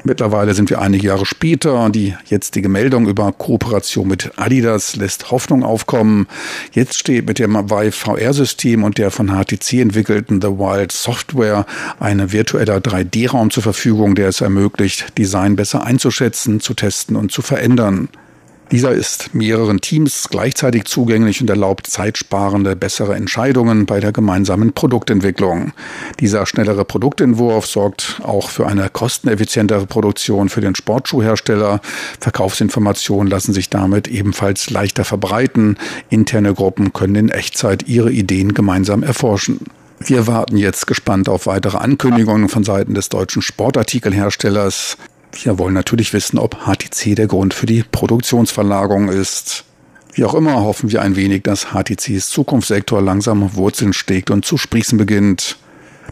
Mittlerweile 0.06 0.54
sind 0.54 0.70
wir 0.70 0.82
einige 0.82 1.08
Jahre 1.08 1.26
später. 1.26 1.90
Die 1.90 2.14
jetzige 2.26 2.68
Meldung 2.68 3.08
über 3.08 3.32
Kooperation 3.32 4.08
mit 4.08 4.32
Adidas 4.36 4.98
lässt 4.98 5.32
Hoffnung 5.32 5.64
aufkommen. 5.64 6.28
Jetzt 6.74 7.00
steht 7.00 7.26
mit 7.26 7.40
dem 7.40 7.54
Vive 7.54 7.94
VR-System 7.94 8.84
und 8.84 8.98
der 8.98 9.12
von 9.12 9.30
HTC 9.30 9.80
entwickelten 9.80 10.42
The 10.42 10.50
Wild 10.50 10.92
Software 10.92 11.66
ein 12.00 12.34
virtueller 12.34 12.80
3D-Raum 12.80 13.50
zur 13.50 13.64
Verfügung, 13.64 14.16
der 14.16 14.28
es 14.28 14.42
ermöglicht, 14.42 15.18
Design 15.18 15.56
besser 15.56 15.86
einzuschätzen, 15.86 16.60
zu 16.60 16.74
testen 16.74 17.16
und 17.16 17.32
zu 17.32 17.42
verändern. 17.42 18.10
Dieser 18.74 18.92
ist 18.92 19.36
mehreren 19.36 19.82
Teams 19.82 20.30
gleichzeitig 20.32 20.86
zugänglich 20.86 21.40
und 21.42 21.50
erlaubt 21.52 21.86
zeitsparende, 21.86 22.76
bessere 22.76 23.14
Entscheidungen 23.14 23.86
bei 23.86 24.00
der 24.00 24.12
gemeinsamen 24.12 24.74
Produktentwicklung. 24.74 25.74
Dieser 26.20 26.48
schnellere 26.48 26.84
Produktentwurf 26.84 27.68
sorgt 27.68 28.20
auch 28.24 28.50
für 28.50 28.66
eine 28.66 28.90
kosteneffizientere 28.90 29.86
Produktion 29.86 30.50
für 30.50 30.62
den 30.62 30.74
Sportschuhhersteller. 30.74 31.82
Verkaufsinformationen 32.20 33.30
lassen 33.30 33.54
sich 33.54 33.70
damit 33.70 34.08
ebenfalls 34.08 34.72
leichter 34.72 35.06
verbreiten. 35.06 35.78
Interne 36.10 36.56
Gruppen 36.56 36.94
können 36.94 37.14
in 37.14 37.30
Echtzeit 37.30 37.88
ihre 37.88 38.12
Ideen 38.12 38.56
gemeinsam 38.56 39.04
erforschen. 39.04 39.60
Wir 40.00 40.26
warten 40.26 40.58
jetzt 40.58 40.88
gespannt 40.88 41.30
auf 41.30 41.46
weitere 41.46 41.78
Ankündigungen 41.78 42.50
von 42.50 42.64
Seiten 42.64 42.96
des 42.96 43.10
deutschen 43.10 43.44
Sportartikelherstellers. 43.44 44.98
Wir 45.42 45.58
wollen 45.58 45.74
natürlich 45.74 46.14
wissen, 46.14 46.38
ob 46.38 46.66
HTC 46.66 47.16
der 47.16 47.28
Grund 47.28 47.54
für 47.54 47.66
die 47.66 47.84
Produktionsverlagerung 47.84 49.10
ist. 49.10 49.66
Wie 50.14 50.24
auch 50.26 50.36
immer 50.36 50.62
hoffen 50.62 50.92
wir 50.92 51.02
ein 51.02 51.16
wenig, 51.16 51.44
dass 51.44 51.74
HTCs 51.74 52.30
Zukunftssektor 52.30 53.02
langsam 53.02 53.56
Wurzeln 53.56 53.94
steckt 53.94 54.30
und 54.30 54.46
zu 54.46 54.58
sprießen 54.58 54.98
beginnt. 54.98 55.58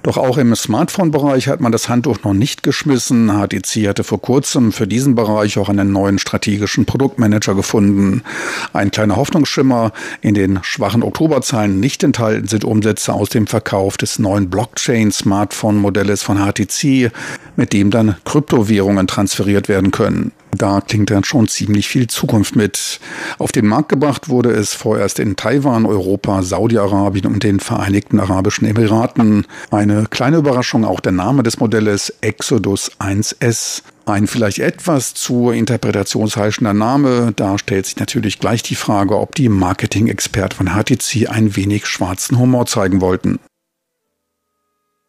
Doch 0.04 0.18
auch 0.18 0.38
im 0.38 0.56
Smartphone-Bereich 0.56 1.48
hat 1.48 1.62
man 1.62 1.72
das 1.72 1.88
Handtuch 1.88 2.24
noch 2.24 2.34
nicht 2.34 2.64
geschmissen. 2.64 3.30
HTC 3.30 3.88
hatte 3.88 4.04
vor 4.04 4.22
kurzem 4.22 4.72
für 4.72 4.88
diesen 4.88 5.16
Bereich 5.16 5.58
auch 5.60 5.70
einen 5.70 5.92
neuen 5.92 6.18
strategischen 6.18 6.86
Produktmanager 6.86 7.54
gefunden. 7.54 8.24
Ein 8.74 8.90
kleiner 8.92 9.16
Hoffnungsschimmer. 9.16 9.92
In 10.22 10.34
den 10.34 10.60
schwachen 10.64 11.04
Oktoberzahlen 11.04 11.80
nicht 11.80 12.04
enthalten 12.04 12.48
sind 12.48 12.64
Umsätze 12.64 13.14
aus 13.14 13.30
dem 13.30 13.46
Verkauf 13.46 13.98
des 13.98 14.18
neuen 14.18 14.50
Blockchain-Smartphone-Modells 14.50 16.24
von 16.24 16.38
HTC, 16.38 17.12
mit 17.56 17.74
dem 17.74 17.92
dann 17.92 18.16
Kryptowährungen 18.26 19.08
transferiert 19.08 19.70
werden 19.70 19.92
können. 19.92 20.32
Da 20.58 20.82
klingt 20.82 21.10
dann 21.10 21.24
schon 21.24 21.48
ziemlich 21.48 21.88
viel 21.88 22.08
Zukunft 22.08 22.56
mit. 22.56 23.00
Auf 23.38 23.52
den 23.52 23.68
Markt 23.68 23.90
gebracht 23.90 24.30
wurde 24.30 24.52
es 24.52 24.74
vorerst 24.74 25.20
in 25.20 25.36
Taiwan, 25.36 25.86
Europa, 25.86 26.44
Saudi-Arabien 26.44 27.26
und 27.26 27.44
den 27.44 27.60
Vereinigten 27.60 28.20
Arabischen 28.20 28.68
Emiraten. 28.68 29.48
Eine 29.72 30.06
kleine 30.10 30.38
Überraschung 30.38 30.86
auch 30.86 31.00
der 31.00 31.14
Name 31.14 31.44
des 31.44 31.60
Modells 31.60 32.14
Exodus 32.22 32.92
1S. 33.00 33.84
Ein 34.06 34.28
vielleicht 34.28 34.60
etwas 34.60 35.14
zu 35.14 35.52
interpretationsheischender 35.52 36.74
Name. 36.74 37.34
Da 37.36 37.58
stellt 37.58 37.86
sich 37.86 37.98
natürlich 37.98 38.40
gleich 38.40 38.64
die 38.64 38.76
Frage, 38.76 39.18
ob 39.18 39.36
die 39.36 39.48
Marketing-Experten 39.48 40.56
von 40.56 40.70
HTC 40.70 41.30
ein 41.30 41.56
wenig 41.56 41.86
schwarzen 41.86 42.40
Humor 42.40 42.66
zeigen 42.66 43.00
wollten. 43.00 43.40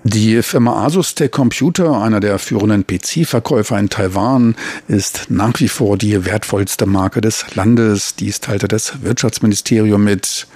Die 0.05 0.43
Firma 0.43 0.85
Asus 0.85 1.15
Tech 1.15 1.31
Computer, 1.31 2.03
einer 2.03 2.19
der 2.19 2.41
führenden 2.41 2.85
PC-Verkäufer 2.85 3.79
in 3.79 3.89
Taiwan, 3.89 4.57
ist 4.89 5.27
nach 5.29 5.61
wie 5.61 5.69
vor 5.69 5.97
die 5.97 6.25
wertvollste 6.25 6.87
Marke 6.87 7.21
des 7.21 7.55
Landes. 7.55 8.17
Dies 8.17 8.41
teilte 8.41 8.67
das 8.67 9.03
Wirtschaftsministerium 9.03 10.03
mit. 10.03 10.49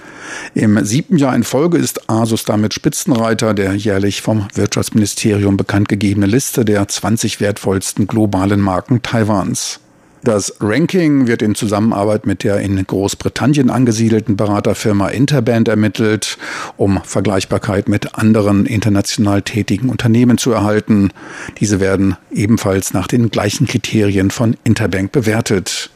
Im 0.53 0.83
siebten 0.83 1.15
Jahr 1.15 1.33
in 1.33 1.45
Folge 1.45 1.77
ist 1.77 2.09
Asus 2.09 2.43
damit 2.43 2.73
Spitzenreiter 2.73 3.53
der 3.53 3.73
jährlich 3.73 4.21
vom 4.21 4.49
Wirtschaftsministerium 4.53 5.55
bekannt 5.55 5.87
gegebene 5.87 6.25
Liste 6.25 6.65
der 6.65 6.85
20 6.85 7.39
wertvollsten 7.39 8.05
globalen 8.05 8.59
Marken 8.59 9.01
Taiwans. 9.01 9.79
Das 10.27 10.55
Ranking 10.59 11.27
wird 11.27 11.41
in 11.41 11.55
Zusammenarbeit 11.55 12.25
mit 12.25 12.43
der 12.43 12.59
in 12.59 12.85
Großbritannien 12.85 13.69
angesiedelten 13.69 14.35
Beraterfirma 14.35 15.07
Interband 15.07 15.69
ermittelt, 15.69 16.37
um 16.75 17.01
Vergleichbarkeit 17.01 17.87
mit 17.87 18.15
anderen 18.15 18.65
international 18.65 19.41
tätigen 19.41 19.87
Unternehmen 19.87 20.37
zu 20.37 20.51
erhalten. 20.51 21.13
Diese 21.61 21.79
werden 21.79 22.17
ebenfalls 22.29 22.93
nach 22.93 23.07
den 23.07 23.31
gleichen 23.31 23.67
Kriterien 23.67 24.29
von 24.29 24.57
Interbank 24.65 25.13
bewertet. 25.13 25.91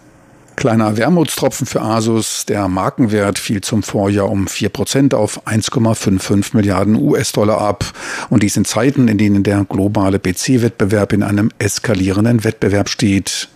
Kleiner 0.55 0.95
Wermutstropfen 0.95 1.67
für 1.67 1.81
Asus. 1.81 2.45
Der 2.45 2.69
Markenwert 2.69 3.37
fiel 3.37 3.59
zum 3.59 3.83
Vorjahr 3.83 4.29
um 4.29 4.47
4% 4.47 5.13
auf 5.13 5.45
1,55 5.45 6.55
Milliarden 6.55 6.95
US-Dollar 6.95 7.59
ab. 7.59 7.83
Und 8.29 8.43
dies 8.43 8.55
in 8.55 8.63
Zeiten, 8.63 9.09
in 9.09 9.17
denen 9.17 9.43
der 9.43 9.65
globale 9.67 10.19
PC-Wettbewerb 10.19 11.11
in 11.11 11.21
einem 11.21 11.51
eskalierenden 11.59 12.45
Wettbewerb 12.45 12.87
steht. 12.87 13.49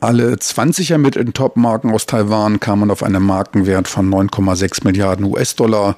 Alle 0.00 0.38
20 0.38 0.92
ermittelten 0.92 1.34
Top-Marken 1.34 1.90
aus 1.90 2.06
Taiwan 2.06 2.58
kamen 2.58 2.90
auf 2.90 3.02
einen 3.02 3.22
Markenwert 3.22 3.86
von 3.86 4.08
9,6 4.08 4.84
Milliarden 4.84 5.26
US-Dollar. 5.26 5.94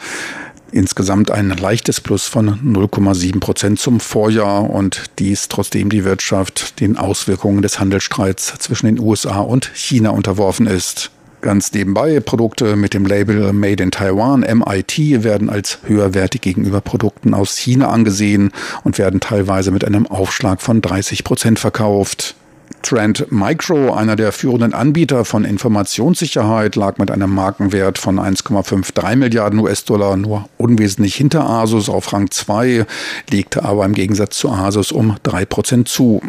Insgesamt 0.72 1.30
ein 1.30 1.50
leichtes 1.50 2.00
Plus 2.00 2.26
von 2.26 2.58
0,7 2.64 3.38
Prozent 3.38 3.78
zum 3.78 4.00
Vorjahr 4.00 4.68
und 4.68 5.04
dies 5.20 5.46
trotzdem 5.46 5.88
die 5.88 6.04
Wirtschaft 6.04 6.80
den 6.80 6.96
Auswirkungen 6.96 7.62
des 7.62 7.78
Handelsstreits 7.78 8.54
zwischen 8.58 8.86
den 8.86 8.98
USA 8.98 9.38
und 9.38 9.70
China 9.72 10.10
unterworfen 10.10 10.66
ist. 10.66 11.12
Ganz 11.40 11.72
nebenbei, 11.72 12.18
Produkte 12.18 12.74
mit 12.74 12.94
dem 12.94 13.06
Label 13.06 13.52
Made 13.52 13.82
in 13.82 13.92
Taiwan, 13.92 14.40
MIT, 14.40 15.22
werden 15.22 15.48
als 15.48 15.78
höherwertig 15.84 16.40
gegenüber 16.40 16.80
Produkten 16.80 17.34
aus 17.34 17.56
China 17.56 17.90
angesehen 17.90 18.50
und 18.82 18.98
werden 18.98 19.20
teilweise 19.20 19.70
mit 19.70 19.84
einem 19.84 20.08
Aufschlag 20.08 20.60
von 20.60 20.80
30 20.80 21.22
Prozent 21.22 21.60
verkauft. 21.60 22.34
Trend 22.82 23.26
Micro, 23.30 23.92
einer 23.94 24.16
der 24.16 24.32
führenden 24.32 24.74
Anbieter 24.74 25.24
von 25.24 25.44
Informationssicherheit, 25.44 26.76
lag 26.76 26.98
mit 26.98 27.10
einem 27.10 27.34
Markenwert 27.34 27.98
von 27.98 28.18
1,53 28.18 29.16
Milliarden 29.16 29.58
US-Dollar 29.60 30.16
nur 30.16 30.48
unwesentlich 30.58 31.14
hinter 31.14 31.48
Asus 31.48 31.88
auf 31.88 32.12
Rang 32.12 32.30
2, 32.30 32.84
legte 33.30 33.64
aber 33.64 33.84
im 33.84 33.94
Gegensatz 33.94 34.36
zu 34.36 34.50
Asus 34.50 34.92
um 34.92 35.16
3% 35.24 35.86
zu. 35.86 36.20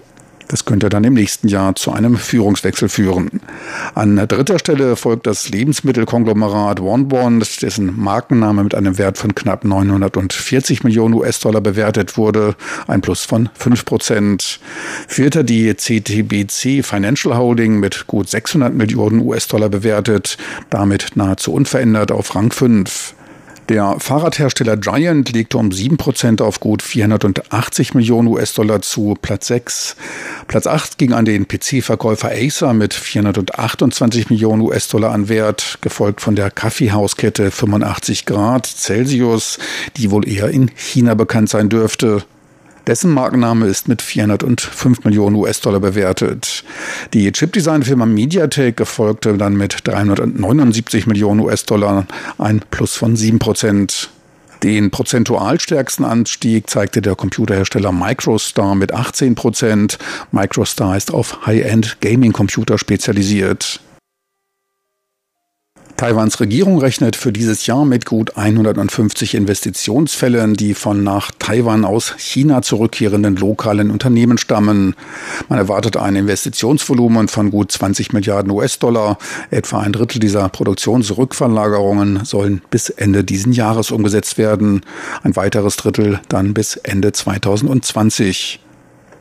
Das 0.48 0.66
könnte 0.66 0.90
dann 0.90 1.04
im 1.04 1.14
nächsten 1.14 1.48
Jahr 1.48 1.76
zu 1.76 1.92
einem 1.92 2.18
Führungswechsel 2.18 2.90
führen. 2.90 3.42
An 3.96 4.16
dritter 4.16 4.60
Stelle 4.60 4.96
folgt 4.96 5.26
das 5.28 5.50
Lebensmittelkonglomerat 5.50 6.80
OneBond, 6.80 7.62
dessen 7.62 8.00
Markenname 8.00 8.64
mit 8.64 8.76
einem 8.76 8.98
Wert 8.98 9.18
von 9.18 9.36
knapp 9.36 9.64
940 9.64 10.84
Millionen 10.84 11.14
US-Dollar 11.14 11.62
bewertet 11.62 12.18
wurde, 12.18 12.56
ein 12.88 13.02
Plus 13.02 13.24
von 13.26 13.50
5 13.54 13.86
Prozent. 13.86 14.60
Vierter 15.08 15.44
die 15.44 15.76
CTBC 15.76 16.84
Financial 16.84 17.38
Holding 17.38 17.80
mit 17.80 18.08
gut 18.08 18.30
600 18.30 18.74
Millionen 18.74 19.20
US-Dollar 19.20 19.70
bewertet, 19.70 20.38
damit 20.70 21.16
nahezu 21.16 21.54
unverändert 21.54 22.12
auf 22.12 22.36
Rang 22.36 22.52
5. 22.52 23.16
Der 23.70 23.96
Fahrradhersteller 23.98 24.76
Giant 24.76 25.32
legte 25.32 25.58
um 25.58 25.70
7% 25.70 26.42
auf 26.42 26.60
gut 26.60 26.82
480 26.82 27.94
Millionen 27.94 28.28
US-Dollar 28.28 28.82
zu 28.82 29.16
Platz 29.22 29.48
6. 29.48 29.96
Platz 30.48 30.68
8 30.68 30.98
ging 30.98 31.14
an 31.14 31.24
den 31.24 31.48
PC-Verkäufer 31.48 32.32
Acer 32.32 32.74
mit 32.74 32.94
428 32.94 34.30
Millionen 34.30 34.62
US-Dollar 34.64 35.12
an 35.12 35.30
Wert, 35.30 35.78
gefolgt 35.80 36.20
von 36.20 36.36
der 36.36 36.52
Kaffeehauskette 36.52 37.52
85 37.52 38.26
Grad 38.26 38.66
Celsius, 38.66 39.60
die 39.96 40.12
wohl 40.12 40.28
eher 40.28 40.50
in 40.50 40.70
China 40.76 41.14
bekannt 41.14 41.50
sein 41.50 41.70
dürfte. 41.70 42.24
Dessen 42.88 43.12
Markenname 43.12 43.68
ist 43.68 43.88
mit 43.88 44.02
405 44.02 45.06
Millionen 45.06 45.38
US-Dollar 45.38 45.80
bewertet. 45.80 46.66
Die 47.14 47.32
Chipdesign-Firma 47.32 48.06
MediaTek 48.06 48.80
erfolgte 48.80 49.38
dann 49.38 49.56
mit 49.56 49.88
379 49.88 51.08
Millionen 51.08 51.40
US-Dollar, 51.40 52.06
ein 52.38 52.62
Plus 52.72 52.96
von 52.96 53.16
7 53.16 53.40
Prozent. 53.40 54.10
Den 54.64 54.92
prozentual 54.92 55.60
stärksten 55.60 56.06
Anstieg 56.06 56.70
zeigte 56.70 57.02
der 57.02 57.16
Computerhersteller 57.16 57.92
Microstar 57.92 58.76
mit 58.76 58.94
18 58.94 59.36
Prozent. 59.36 59.98
Microstar 60.32 60.96
ist 60.98 61.14
auf 61.14 61.46
High-End 61.46 61.98
Gaming-Computer 62.02 62.78
spezialisiert. 62.78 63.80
Taiwans 65.96 66.40
Regierung 66.40 66.80
rechnet 66.80 67.16
für 67.16 67.32
dieses 67.32 67.68
Jahr 67.68 67.86
mit 67.86 68.06
gut 68.06 68.36
150 68.36 69.36
Investitionsfällen, 69.36 70.56
die 70.56 70.74
von 70.74 71.04
nach 71.04 71.32
Taiwan 71.38 71.86
aus 71.86 72.16
China 72.18 72.62
zurückkehrenden 72.62 73.36
lokalen 73.36 73.92
Unternehmen 73.92 74.38
stammen. 74.38 74.96
Man 75.50 75.60
erwartet 75.60 75.96
ein 75.96 76.16
Investitionsvolumen 76.16 77.28
von 77.28 77.52
gut 77.52 77.72
20 77.72 78.12
Milliarden 78.12 78.52
US-Dollar. 78.52 79.18
Etwa 79.52 79.80
ein 79.82 79.94
Drittel 79.94 80.20
dieser 80.20 80.50
Produktionsrückverlagerungen 80.50 82.26
sollen 82.26 82.62
bis 82.70 82.90
Ende 82.90 83.24
diesen 83.24 83.54
Jahres 83.54 83.92
umgesetzt 83.92 84.38
werden. 84.38 84.82
Ein 85.22 85.36
weiteres 85.36 85.78
Drittel 85.78 86.20
dann 86.28 86.54
bis 86.54 86.76
Ende 86.76 87.12
2020. 87.12 88.60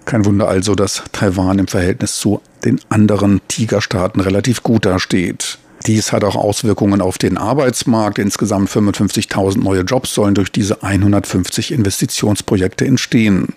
Kein 0.05 0.25
Wunder 0.25 0.49
also, 0.49 0.75
dass 0.75 1.05
Taiwan 1.13 1.59
im 1.59 1.69
Verhältnis 1.69 2.17
zu 2.17 2.41
den 2.65 2.81
anderen 2.89 3.41
Tigerstaaten 3.47 4.21
relativ 4.21 4.63
gut 4.63 4.87
dasteht. 4.87 5.59
Dies 5.87 6.13
hat 6.13 6.25
auch 6.25 6.37
Auswirkungen 6.37 7.01
auf 7.01 7.19
den 7.19 7.37
Arbeitsmarkt. 7.37 8.19
Insgesamt 8.19 8.71
55.000 8.71 9.63
neue 9.63 9.83
Jobs 9.83 10.15
sollen 10.15 10.35
durch 10.35 10.53
diese 10.53 10.83
150 10.83 11.73
Investitionsprojekte 11.73 12.87
entstehen. 12.87 13.49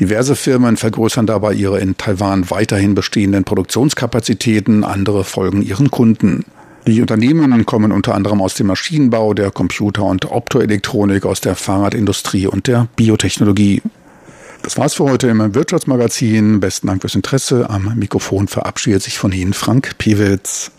Diverse 0.00 0.36
Firmen 0.36 0.76
vergrößern 0.76 1.26
dabei 1.26 1.52
ihre 1.54 1.80
in 1.80 1.96
Taiwan 1.96 2.50
weiterhin 2.50 2.94
bestehenden 2.94 3.44
Produktionskapazitäten, 3.44 4.84
andere 4.84 5.24
folgen 5.24 5.60
ihren 5.60 5.90
Kunden. 5.90 6.44
Die 6.86 7.00
Unternehmen 7.00 7.66
kommen 7.66 7.90
unter 7.92 8.14
anderem 8.14 8.40
aus 8.40 8.54
dem 8.54 8.68
Maschinenbau, 8.68 9.34
der 9.34 9.50
Computer- 9.50 10.04
und 10.04 10.30
Optoelektronik, 10.30 11.26
aus 11.26 11.40
der 11.40 11.56
Fahrradindustrie 11.56 12.46
und 12.46 12.68
der 12.68 12.86
Biotechnologie. 12.96 13.82
Das 14.62 14.78
war's 14.78 14.94
für 14.94 15.04
heute 15.04 15.28
im 15.28 15.54
Wirtschaftsmagazin. 15.54 16.60
Besten 16.60 16.86
Dank 16.86 17.02
fürs 17.02 17.14
Interesse. 17.14 17.68
Am 17.68 17.92
Mikrofon 17.96 18.48
verabschiedet 18.48 19.02
sich 19.02 19.18
von 19.18 19.32
Ihnen 19.32 19.52
Frank 19.52 19.98
Pewitz. 19.98 20.70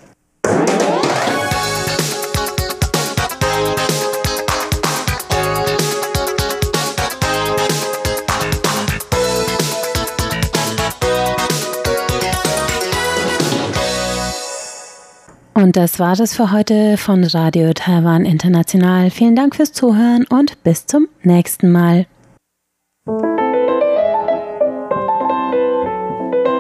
Und 15.60 15.76
das 15.76 16.00
war 16.00 16.18
es 16.18 16.36
für 16.36 16.52
heute 16.52 16.96
von 16.96 17.22
Radio 17.26 17.74
Taiwan 17.74 18.24
International. 18.24 19.10
Vielen 19.10 19.36
Dank 19.36 19.56
fürs 19.56 19.74
Zuhören 19.74 20.26
und 20.30 20.64
bis 20.64 20.86
zum 20.86 21.10
nächsten 21.22 21.70
Mal. 21.70 22.06